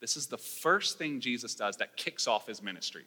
[0.00, 3.04] this is the first thing Jesus does that kicks off his ministry.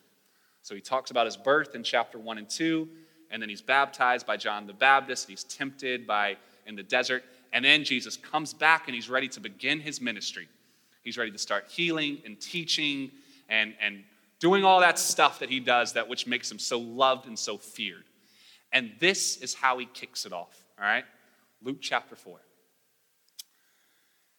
[0.62, 2.88] So he talks about his birth in chapter 1 and 2,
[3.32, 6.38] and then he's baptized by John the Baptist, and he's tempted by
[6.68, 10.48] in the desert, and then Jesus comes back and he's ready to begin his ministry.
[11.02, 13.12] He's ready to start healing and teaching
[13.50, 14.04] and, and
[14.40, 17.58] doing all that stuff that he does that which makes him so loved and so
[17.58, 18.04] feared.
[18.72, 21.06] And this is how he kicks it off, all right?
[21.62, 22.40] Luke chapter 4.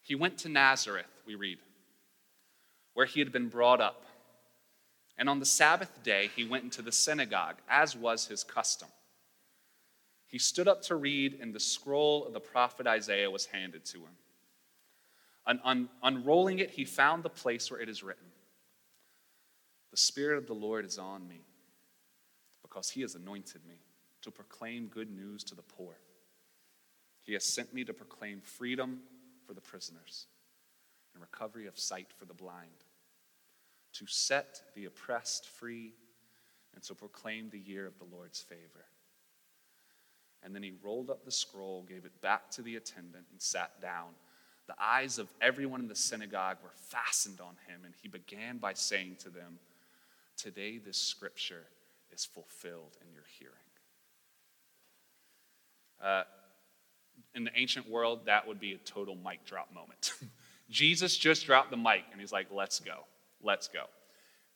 [0.00, 1.58] He went to Nazareth, we read,
[2.94, 4.04] where he had been brought up.
[5.18, 8.88] And on the Sabbath day, he went into the synagogue, as was his custom.
[10.26, 13.98] He stood up to read, and the scroll of the prophet Isaiah was handed to
[13.98, 14.16] him.
[15.46, 18.26] Un- un- unrolling it, he found the place where it is written
[19.90, 21.40] The Spirit of the Lord is on me,
[22.62, 23.76] because he has anointed me
[24.22, 25.94] to proclaim good news to the poor.
[27.22, 29.00] He has sent me to proclaim freedom
[29.46, 30.26] for the prisoners
[31.14, 32.84] and recovery of sight for the blind,
[33.94, 35.92] to set the oppressed free,
[36.74, 38.86] and to proclaim the year of the Lord's favor.
[40.42, 43.80] And then he rolled up the scroll, gave it back to the attendant, and sat
[43.80, 44.08] down.
[44.68, 48.74] The eyes of everyone in the synagogue were fastened on him, and he began by
[48.74, 49.58] saying to them,
[50.36, 51.64] Today this scripture
[52.12, 53.54] is fulfilled in your hearing.
[56.02, 56.24] Uh,
[57.34, 60.14] in the ancient world, that would be a total mic drop moment.
[60.70, 63.04] Jesus just dropped the mic and he's like, let's go,
[63.42, 63.84] let's go.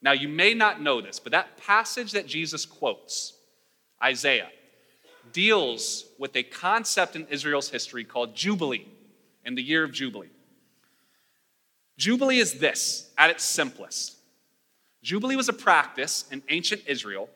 [0.02, 3.34] Now, you may not know this, but that passage that Jesus quotes,
[4.02, 4.48] Isaiah,
[5.32, 8.86] deals with a concept in Israel's history called Jubilee,
[9.46, 10.28] in the year of Jubilee.
[11.96, 14.16] Jubilee is this at its simplest.
[15.02, 17.30] Jubilee was a practice in ancient Israel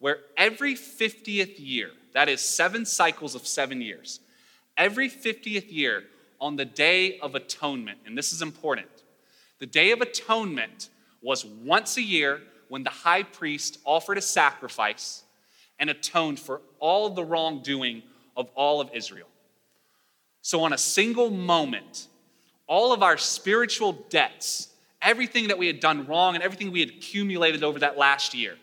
[0.00, 4.20] where every 50th year, that is seven cycles of seven years,
[4.76, 6.04] every 50th year
[6.40, 8.88] on the Day of Atonement, and this is important.
[9.60, 10.90] The Day of Atonement
[11.22, 15.22] was once a year when the high priest offered a sacrifice
[15.78, 18.02] and atoned for all the wrongdoing
[18.36, 19.28] of all of Israel.
[20.44, 22.06] So, on a single moment,
[22.66, 24.68] all of our spiritual debts,
[25.00, 28.56] everything that we had done wrong, and everything we had accumulated over that last year,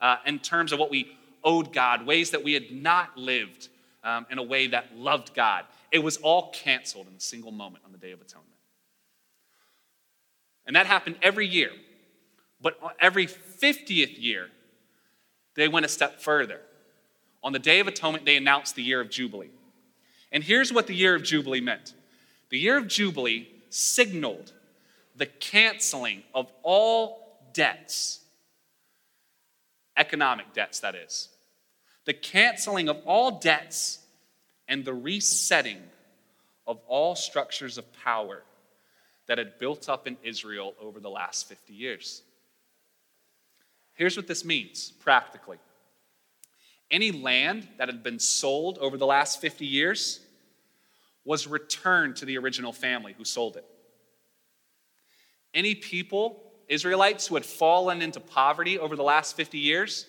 [0.00, 1.14] uh, in terms of what we
[1.44, 3.68] owed God, ways that we had not lived
[4.02, 5.66] um, in a way that loved God.
[5.92, 8.48] It was all canceled in a single moment on the Day of Atonement.
[10.66, 11.72] And that happened every year.
[12.58, 14.48] But every 50th year,
[15.56, 16.62] they went a step further.
[17.44, 19.50] On the Day of Atonement, they announced the year of Jubilee.
[20.32, 21.94] And here's what the year of Jubilee meant.
[22.50, 24.52] The year of Jubilee signaled
[25.16, 28.20] the canceling of all debts,
[29.96, 31.28] economic debts, that is,
[32.04, 33.98] the canceling of all debts
[34.68, 35.82] and the resetting
[36.66, 38.42] of all structures of power
[39.26, 42.22] that had built up in Israel over the last 50 years.
[43.94, 45.58] Here's what this means practically
[46.90, 50.20] any land that had been sold over the last 50 years
[51.24, 53.64] was returned to the original family who sold it.
[55.52, 60.06] Any people, Israelites, who had fallen into poverty over the last 50 years,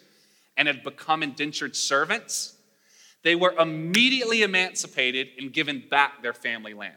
[0.55, 2.55] and had become indentured servants,
[3.23, 6.95] they were immediately emancipated and given back their family land.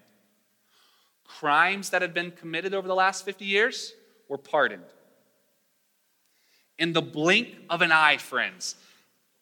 [1.25, 3.93] Crimes that had been committed over the last 50 years
[4.29, 4.85] were pardoned.
[6.79, 8.75] In the blink of an eye, friends,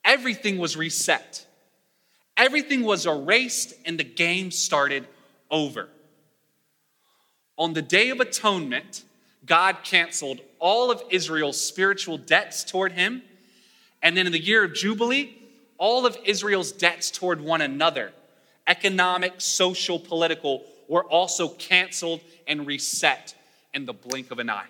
[0.05, 1.47] everything was reset.
[2.37, 5.07] Everything was erased and the game started
[5.51, 5.89] over.
[7.59, 9.05] On the Day of Atonement,
[9.45, 13.23] God canceled all of Israel's spiritual debts toward him
[14.03, 15.37] and then in the year of Jubilee,
[15.79, 18.13] all of Israel's debts toward one another,
[18.67, 23.35] economic, social, political, were also canceled and reset
[23.75, 24.67] in the blink of an eye.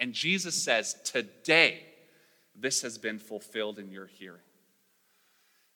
[0.00, 1.84] And Jesus says, Today,
[2.60, 4.40] this has been fulfilled in your hearing.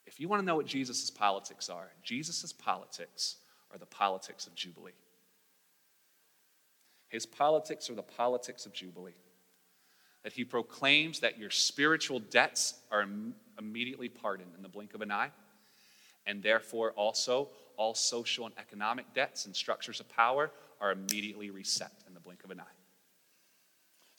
[0.07, 3.37] If you want to know what Jesus' politics are, Jesus' politics
[3.71, 4.93] are the politics of Jubilee.
[7.09, 9.15] His politics are the politics of Jubilee
[10.23, 13.07] that he proclaims that your spiritual debts are
[13.59, 15.31] immediately pardoned in the blink of an eye,
[16.27, 21.93] and therefore also all social and economic debts and structures of power are immediately reset
[22.07, 22.82] in the blink of an eye.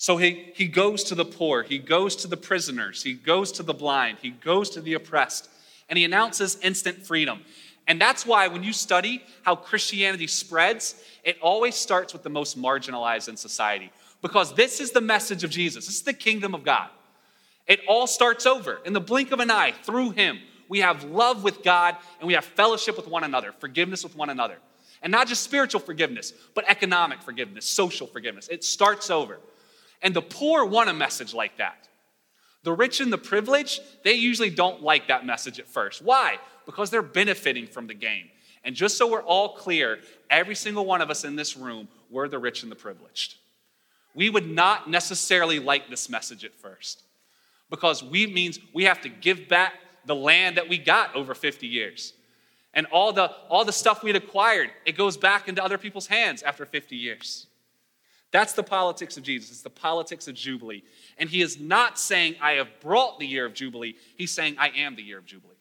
[0.03, 3.63] So he, he goes to the poor, he goes to the prisoners, he goes to
[3.63, 5.47] the blind, he goes to the oppressed,
[5.87, 7.39] and he announces instant freedom.
[7.87, 12.61] And that's why when you study how Christianity spreads, it always starts with the most
[12.61, 13.93] marginalized in society.
[14.21, 15.85] Because this is the message of Jesus.
[15.85, 16.89] This is the kingdom of God.
[17.65, 20.37] It all starts over in the blink of an eye through Him.
[20.67, 24.29] We have love with God and we have fellowship with one another, forgiveness with one
[24.29, 24.57] another.
[25.01, 28.49] And not just spiritual forgiveness, but economic forgiveness, social forgiveness.
[28.49, 29.39] It starts over.
[30.03, 31.87] And the poor want a message like that.
[32.63, 36.01] The rich and the privileged, they usually don't like that message at first.
[36.01, 36.37] Why?
[36.65, 38.29] Because they're benefiting from the game.
[38.63, 39.99] And just so we're all clear,
[40.29, 43.35] every single one of us in this room, we're the rich and the privileged.
[44.15, 47.03] We would not necessarily like this message at first
[47.69, 49.73] because we means we have to give back
[50.05, 52.13] the land that we got over 50 years.
[52.73, 56.43] And all the, all the stuff we'd acquired, it goes back into other people's hands
[56.43, 57.47] after 50 years.
[58.33, 59.51] That's the politics of Jesus.
[59.51, 60.83] It's the politics of Jubilee.
[61.19, 63.95] And he is not saying, I have brought the year of Jubilee.
[64.17, 65.53] He's saying, I am the year of Jubilee.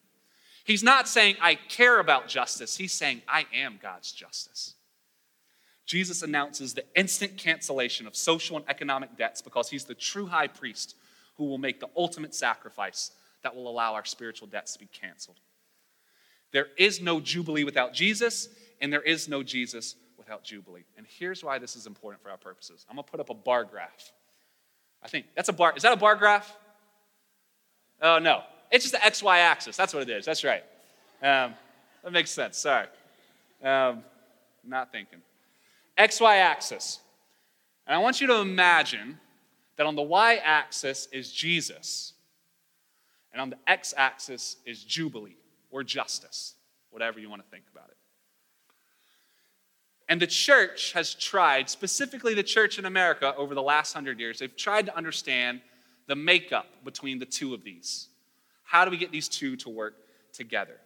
[0.65, 2.75] He's not saying, I care about justice.
[2.75, 4.75] He's saying, I am God's justice.
[5.85, 10.47] Jesus announces the instant cancellation of social and economic debts because he's the true high
[10.47, 10.97] priest
[11.37, 13.11] who will make the ultimate sacrifice
[13.43, 15.41] that will allow our spiritual debts to be canceled.
[16.53, 18.49] There is no Jubilee without Jesus,
[18.81, 20.85] and there is no Jesus without Jubilee.
[20.97, 22.87] And here's why this is important for our purposes.
[22.89, 24.13] I'm going to put up a bar graph.
[25.03, 25.73] I think that's a bar.
[25.77, 26.57] Is that a bar graph?
[28.01, 28.43] Oh, no.
[28.71, 29.77] It's just the XY axis.
[29.77, 30.25] That's what it is.
[30.25, 30.63] That's right.
[31.23, 31.55] Um,
[32.03, 32.59] that makes sense.
[32.59, 32.87] Sorry.
[33.63, 34.03] Um,
[34.65, 35.21] not thinking.
[35.99, 37.01] XY axis.
[37.87, 39.19] And I want you to imagine
[39.77, 42.13] that on the Y axis is Jesus,
[43.33, 45.37] and on the X axis is Jubilee
[45.71, 46.55] or justice,
[46.91, 47.92] whatever you want to think about it.
[50.13, 54.41] And the church has tried, specifically the church in America over the last hundred years,
[54.41, 55.63] they've tried to understand
[56.07, 58.09] the makeup between the two of these.
[58.63, 59.95] How do we get these two to work
[60.35, 60.77] together?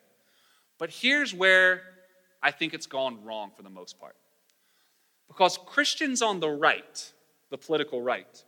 [0.79, 1.83] But here's where
[2.41, 4.15] I think it's gone wrong for the most part.
[5.27, 7.13] Because Christians on the right,
[7.51, 8.45] the political right,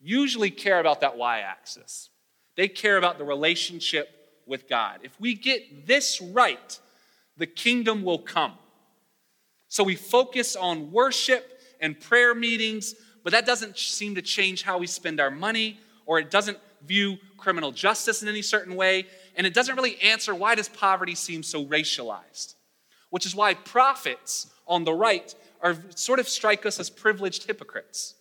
[0.00, 2.08] usually care about that y axis.
[2.56, 4.08] They care about the relationship
[4.46, 5.00] with God.
[5.02, 6.78] If we get this right,
[7.36, 8.54] the kingdom will come.
[9.70, 14.78] So we focus on worship and prayer meetings, but that doesn't seem to change how
[14.78, 19.06] we spend our money, or it doesn't view criminal justice in any certain way,
[19.36, 22.56] and it doesn't really answer why does poverty seem so racialized?
[23.10, 28.16] Which is why prophets on the right are sort of strike us as privileged hypocrites.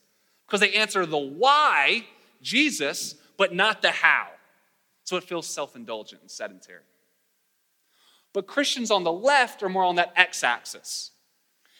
[0.45, 2.05] Because they answer the why,
[2.43, 4.27] Jesus, but not the how.
[5.03, 6.83] So it feels self-indulgent and sedentary.
[8.33, 11.11] But Christians on the left are more on that x axis.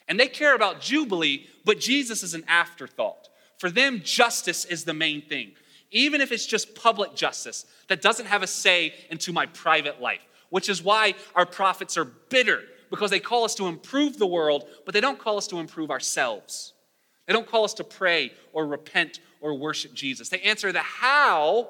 [0.10, 3.30] And they care about Jubilee, but Jesus is an afterthought.
[3.60, 5.52] For them, justice is the main thing.
[5.92, 10.26] Even if it's just public justice that doesn't have a say into my private life,
[10.50, 14.68] which is why our prophets are bitter because they call us to improve the world,
[14.86, 16.74] but they don't call us to improve ourselves.
[17.28, 20.30] They don't call us to pray or repent or worship Jesus.
[20.30, 21.70] They answer the how,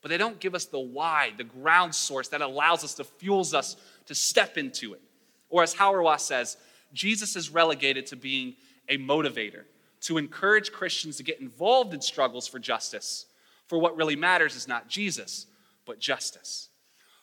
[0.00, 3.52] but they don't give us the why, the ground source that allows us to fuels
[3.52, 5.02] us to step into it.
[5.50, 6.56] Or as Hauerwas says,
[6.92, 8.54] Jesus is relegated to being
[8.88, 9.64] a motivator,
[10.02, 13.26] to encourage Christians to get involved in struggles for justice.
[13.66, 15.46] For what really matters is not Jesus,
[15.86, 16.68] but justice.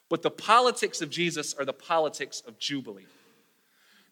[0.09, 3.07] But the politics of Jesus are the politics of Jubilee.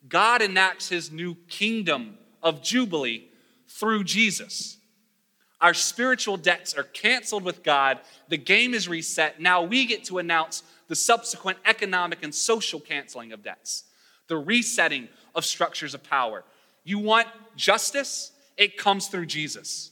[0.09, 3.29] God enacts his new kingdom of Jubilee
[3.67, 4.77] through Jesus.
[5.61, 7.99] Our spiritual debts are canceled with God.
[8.27, 9.39] The game is reset.
[9.39, 13.85] Now we get to announce the subsequent economic and social canceling of debts,
[14.27, 16.43] the resetting of structures of power.
[16.83, 18.31] You want justice?
[18.57, 19.91] It comes through Jesus.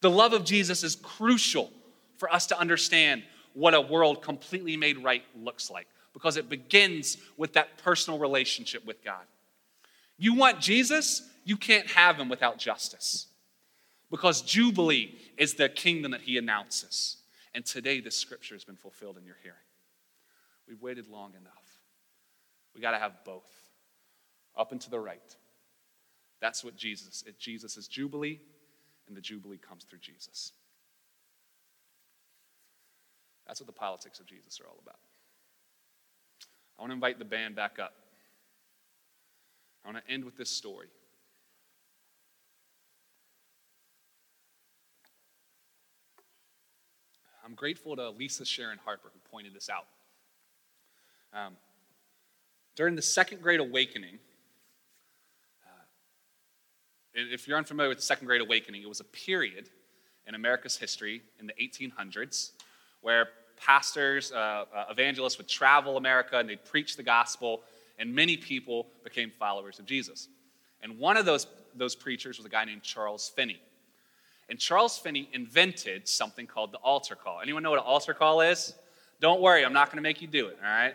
[0.00, 1.70] The love of Jesus is crucial
[2.16, 7.16] for us to understand what a world completely made right looks like because it begins
[7.36, 9.24] with that personal relationship with God.
[10.16, 11.22] You want Jesus?
[11.44, 13.26] You can't have him without justice
[14.10, 17.16] because Jubilee is the kingdom that he announces.
[17.54, 19.58] And today, this scripture has been fulfilled in your hearing.
[20.68, 21.80] We've waited long enough.
[22.74, 23.48] We got to have both
[24.56, 25.36] up and to the right.
[26.40, 28.40] That's what Jesus, it, Jesus is Jubilee,
[29.08, 30.52] and the Jubilee comes through Jesus.
[33.46, 34.98] That's what the politics of Jesus are all about.
[36.78, 37.94] I want to invite the band back up.
[39.84, 40.88] I want to end with this story.
[47.44, 49.86] I'm grateful to Lisa Sharon Harper who pointed this out.
[51.34, 51.56] Um,
[52.74, 54.18] during the Second Great Awakening,
[57.14, 59.70] if you're unfamiliar with the Second Great Awakening, it was a period
[60.26, 62.52] in America's history in the 1800s
[63.02, 67.62] where pastors, uh, uh, evangelists would travel America and they'd preach the gospel,
[67.98, 70.28] and many people became followers of Jesus.
[70.82, 73.60] And one of those, those preachers was a guy named Charles Finney.
[74.48, 77.40] And Charles Finney invented something called the altar call.
[77.40, 78.74] Anyone know what an altar call is?
[79.20, 80.94] Don't worry, I'm not going to make you do it, all right?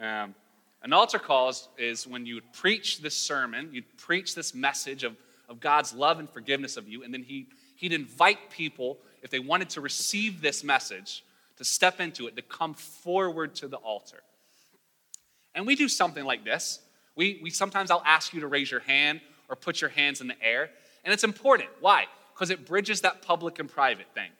[0.00, 0.34] Um,
[0.82, 5.04] an altar call is, is when you would preach this sermon, you'd preach this message
[5.04, 5.16] of,
[5.48, 9.38] of God's love and forgiveness of you, and then he, he'd invite people, if they
[9.38, 11.24] wanted to receive this message,
[11.56, 14.18] to step into it, to come forward to the altar.
[15.54, 16.80] And we do something like this.
[17.14, 20.28] We, we sometimes I'll ask you to raise your hand or put your hands in
[20.28, 20.70] the air.
[21.04, 21.68] And it's important.
[21.80, 22.06] Why?
[22.34, 24.30] Because it bridges that public and private thing.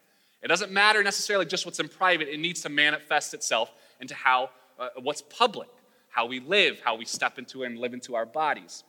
[0.41, 4.49] It doesn't matter necessarily just what's in private, it needs to manifest itself into how
[4.79, 5.69] uh, what's public,
[6.09, 8.83] how we live, how we step into and live into our bodies.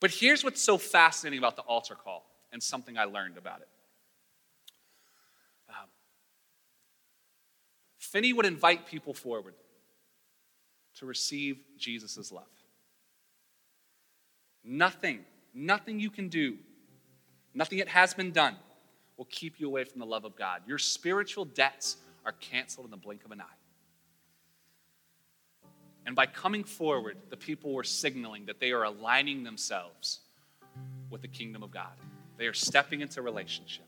[0.00, 3.68] But here's what's so fascinating about the altar call and something I learned about it.
[5.68, 5.88] Um,
[7.98, 9.54] Finney would invite people forward
[10.98, 12.44] to receive Jesus' love.
[14.62, 16.56] Nothing, nothing you can do,
[17.52, 18.56] nothing that has been done
[19.16, 20.62] will keep you away from the love of God.
[20.66, 23.63] Your spiritual debts are canceled in the blink of an eye.
[26.06, 30.20] And by coming forward, the people were signaling that they are aligning themselves
[31.10, 31.92] with the kingdom of God.
[32.36, 33.86] They are stepping into relationship.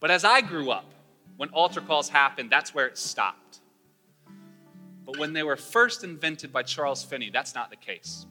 [0.00, 0.92] But as I grew up,
[1.36, 3.60] when altar calls happened, that's where it stopped.
[5.06, 8.26] But when they were first invented by Charles Finney, that's not the case.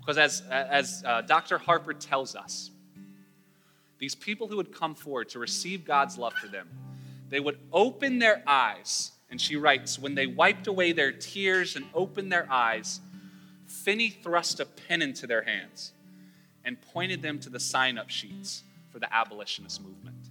[0.00, 1.58] Because as, as uh, Dr.
[1.58, 2.70] Harper tells us,
[3.98, 6.68] these people who would come forward to receive God's love for them,
[7.28, 11.86] they would open their eyes and she writes, When they wiped away their tears and
[11.94, 13.00] opened their eyes,
[13.66, 15.92] Finney thrust a pen into their hands
[16.66, 20.28] and pointed them to the sign up sheets for the abolitionist movement.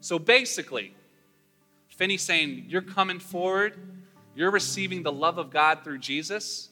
[0.00, 0.94] So basically,
[1.88, 3.76] Finney saying, You're coming forward,
[4.36, 6.68] you're receiving the love of God through Jesus,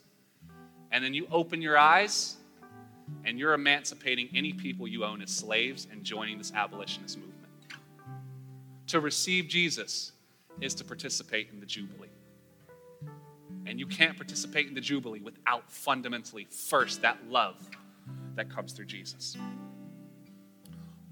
[0.92, 2.36] and then you open your eyes
[3.24, 7.36] and you're emancipating any people you own as slaves and joining this abolitionist movement.
[8.89, 10.12] To receive Jesus
[10.61, 12.09] is to participate in the Jubilee.
[13.66, 17.68] And you can't participate in the Jubilee without fundamentally, first, that love
[18.37, 19.37] that comes through Jesus.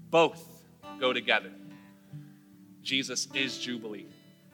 [0.09, 0.63] Both
[0.99, 1.51] go together.
[2.81, 4.07] Jesus is Jubilee,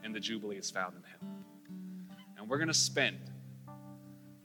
[0.03, 1.43] and the Jubilee is found in Him.
[2.38, 3.17] And we're going to spend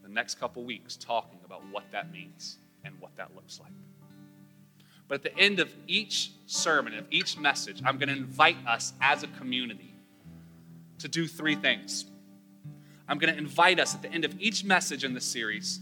[0.03, 3.71] the next couple weeks talking about what that means and what that looks like.
[5.07, 8.93] But at the end of each sermon, of each message, I'm going to invite us
[9.01, 9.93] as a community
[10.99, 12.05] to do three things.
[13.07, 15.79] I'm going to invite us at the end of each message in this series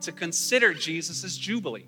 [0.00, 1.86] to consider Jesus' Jubilee,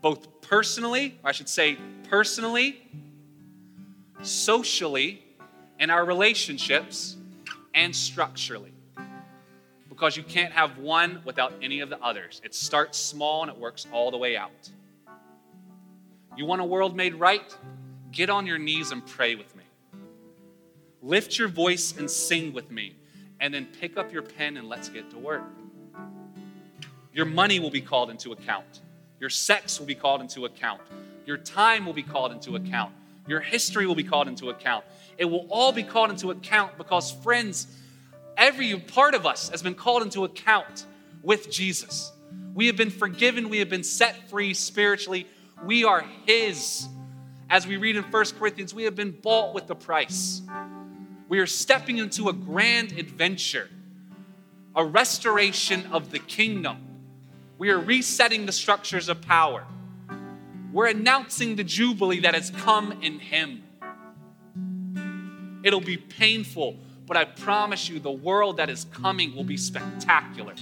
[0.00, 1.76] both personally, I should say,
[2.08, 2.80] personally,
[4.22, 5.22] socially,
[5.78, 7.16] in our relationships,
[7.74, 8.72] and structurally.
[9.88, 12.40] Because you can't have one without any of the others.
[12.44, 14.70] It starts small and it works all the way out.
[16.36, 17.56] You want a world made right?
[18.12, 19.64] Get on your knees and pray with me.
[21.02, 22.96] Lift your voice and sing with me.
[23.40, 25.42] And then pick up your pen and let's get to work.
[27.12, 28.80] Your money will be called into account.
[29.20, 30.82] Your sex will be called into account.
[31.24, 32.92] Your time will be called into account.
[33.26, 34.84] Your history will be called into account.
[35.18, 37.66] It will all be called into account because, friends,
[38.36, 40.86] every part of us has been called into account
[41.22, 42.12] with Jesus.
[42.54, 45.26] We have been forgiven, we have been set free spiritually,
[45.64, 46.88] we are His.
[47.48, 50.42] As we read in 1 Corinthians, we have been bought with the price.
[51.28, 53.68] We are stepping into a grand adventure,
[54.74, 56.78] a restoration of the kingdom.
[57.58, 59.64] We are resetting the structures of power.
[60.72, 63.62] We're announcing the jubilee that has come in Him.
[65.62, 66.76] It'll be painful,
[67.06, 70.54] but I promise you, the world that is coming will be spectacular.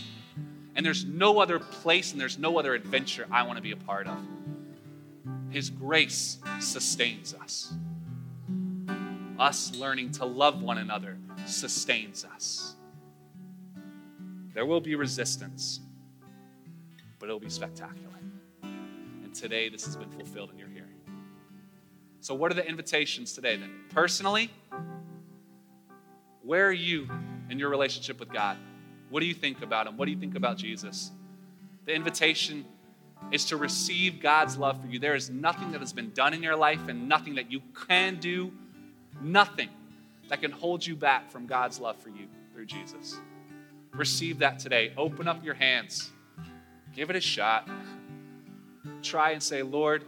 [0.76, 3.76] And there's no other place and there's no other adventure I want to be a
[3.76, 4.16] part of.
[5.54, 7.72] His grace sustains us.
[9.38, 12.74] Us learning to love one another sustains us.
[14.52, 15.78] There will be resistance,
[17.20, 18.18] but it'll be spectacular.
[18.64, 20.98] And today, this has been fulfilled in your hearing.
[22.18, 23.70] So, what are the invitations today then?
[23.90, 24.50] Personally,
[26.42, 27.08] where are you
[27.48, 28.56] in your relationship with God?
[29.08, 29.96] What do you think about Him?
[29.96, 31.12] What do you think about Jesus?
[31.84, 32.64] The invitation
[33.30, 34.98] is to receive God's love for you.
[34.98, 38.16] There is nothing that has been done in your life and nothing that you can
[38.16, 38.52] do,
[39.20, 39.68] nothing
[40.28, 43.16] that can hold you back from God's love for you through Jesus.
[43.92, 44.92] Receive that today.
[44.96, 46.10] Open up your hands,
[46.94, 47.68] give it a shot.
[49.02, 50.04] Try and say, Lord,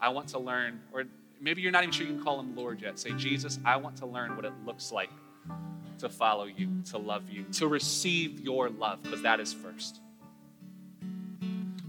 [0.00, 0.80] I want to learn.
[0.92, 1.04] Or
[1.40, 2.98] maybe you're not even sure you can call him Lord yet.
[2.98, 5.10] Say, Jesus, I want to learn what it looks like
[5.98, 10.00] to follow you, to love you, to receive your love, because that is first.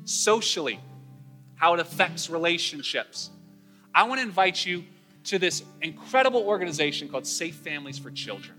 [0.10, 0.80] Socially,
[1.54, 3.30] how it affects relationships.
[3.94, 4.84] I want to invite you
[5.26, 8.58] to this incredible organization called Safe Families for Children.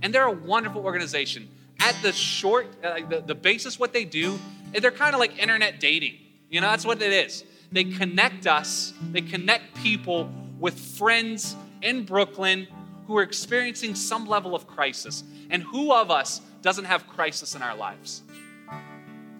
[0.00, 1.48] And they're a wonderful organization.
[1.80, 4.38] At the short, uh, the, the basis, what they do,
[4.72, 6.18] they're kind of like internet dating.
[6.48, 7.42] You know, that's what it is.
[7.72, 10.30] They connect us, they connect people
[10.60, 12.68] with friends in Brooklyn
[13.08, 15.24] who are experiencing some level of crisis.
[15.50, 18.22] And who of us doesn't have crisis in our lives?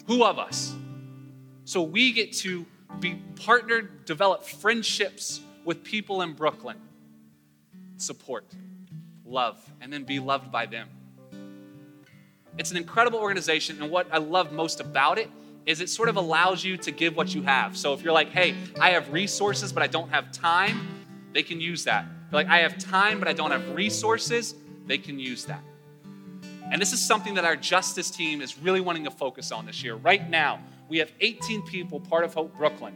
[0.07, 0.75] Who of us?
[1.65, 2.65] So we get to
[2.99, 6.77] be partnered, develop friendships with people in Brooklyn,
[7.97, 8.45] support,
[9.25, 10.87] love, and then be loved by them.
[12.57, 15.29] It's an incredible organization, and what I love most about it
[15.65, 17.75] is it sort of allows you to give what you have.
[17.75, 20.87] So if you're like, hey, I have resources, but I don't have time,
[21.33, 22.05] they can use that.
[22.31, 24.53] You're like, I have time, but I don't have resources,
[24.85, 25.63] they can use that.
[26.71, 29.83] And this is something that our justice team is really wanting to focus on this
[29.83, 29.95] year.
[29.95, 32.95] Right now, we have 18 people part of Hope Brooklyn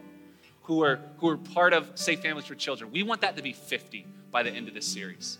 [0.70, 2.92] who are, who are part of Safe Families for Children.
[2.92, 5.40] We want that to be 50 by the end of this series.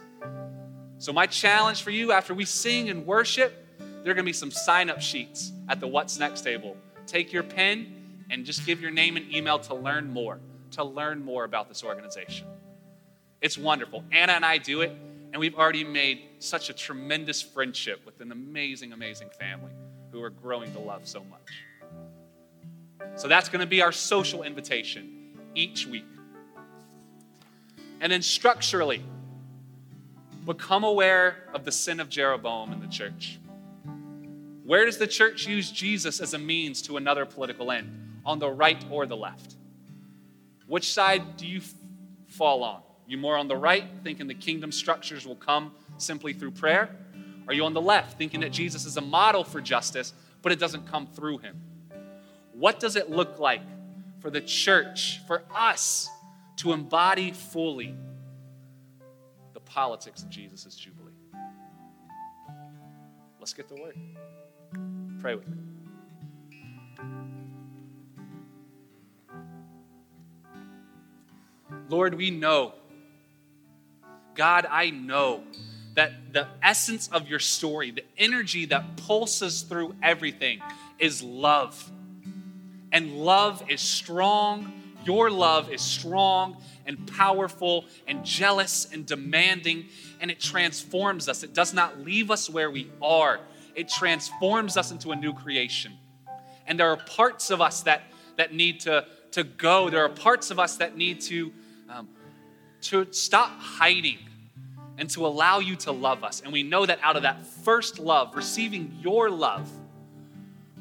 [0.98, 4.34] So, my challenge for you after we sing and worship, there are going to be
[4.34, 6.76] some sign up sheets at the What's Next table.
[7.06, 10.40] Take your pen and just give your name and email to learn more,
[10.72, 12.48] to learn more about this organization.
[13.40, 14.04] It's wonderful.
[14.12, 14.90] Anna and I do it,
[15.32, 19.72] and we've already made such a tremendous friendship with an amazing, amazing family
[20.12, 21.69] who are growing to love so much.
[23.16, 26.06] So that's going to be our social invitation each week.
[28.02, 29.04] And then structurally,
[30.46, 33.40] become aware of the sin of Jeroboam in the church.
[34.64, 38.22] Where does the church use Jesus as a means to another political end?
[38.26, 39.56] On the right or the left?
[40.68, 41.62] Which side do you
[42.28, 42.82] fall on?
[43.08, 46.96] You more on the right, thinking the kingdom structures will come simply through prayer?
[47.48, 50.60] Are you on the left, thinking that Jesus is a model for justice, but it
[50.60, 51.60] doesn't come through him?
[52.60, 53.62] What does it look like
[54.20, 56.10] for the church, for us
[56.58, 57.96] to embody fully
[59.54, 61.14] the politics of Jesus' Jubilee.
[63.40, 63.96] Let's get to work.
[65.20, 65.58] Pray with me.
[71.88, 72.74] Lord, we know,
[74.36, 75.44] God, I know
[75.96, 80.62] that the essence of your story, the energy that pulses through everything,
[81.00, 81.90] is love
[82.92, 84.74] and love is strong.
[85.06, 89.86] Your love is strong and powerful and jealous and demanding,
[90.20, 91.44] and it transforms us.
[91.44, 93.40] It does not leave us where we are,
[93.76, 95.94] it transforms us into a new creation.
[96.66, 98.04] And there are parts of us that,
[98.38, 101.52] that need to, to go, there are parts of us that need to,
[101.90, 102.10] um,
[102.82, 104.18] to stop hiding
[104.98, 106.42] and to allow you to love us.
[106.42, 109.70] And we know that out of that first love, receiving your love,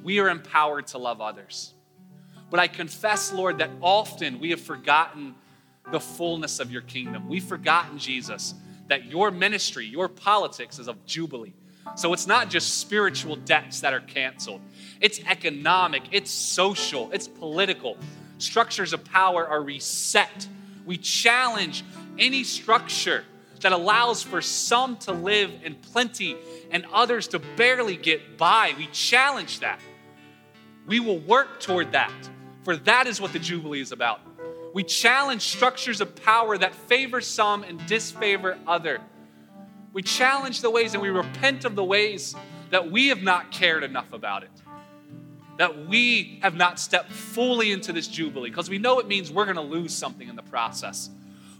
[0.02, 1.74] we are empowered to love others.
[2.50, 5.34] But I confess, Lord, that often we have forgotten
[5.90, 7.28] the fullness of your kingdom.
[7.28, 8.54] We've forgotten, Jesus,
[8.88, 11.54] that your ministry, your politics is of jubilee.
[11.96, 14.60] So it's not just spiritual debts that are canceled,
[15.00, 17.96] it's economic, it's social, it's political.
[18.38, 20.48] Structures of power are reset.
[20.86, 21.84] We challenge
[22.18, 23.24] any structure
[23.60, 26.36] that allows for some to live in plenty
[26.70, 28.74] and others to barely get by.
[28.78, 29.80] We challenge that.
[30.86, 32.12] We will work toward that
[32.64, 34.20] for that is what the Jubilee is about.
[34.74, 39.00] We challenge structures of power that favor some and disfavor other.
[39.92, 42.34] We challenge the ways and we repent of the ways
[42.70, 44.50] that we have not cared enough about it.
[45.56, 49.46] That we have not stepped fully into this Jubilee because we know it means we're
[49.46, 51.10] going to lose something in the process.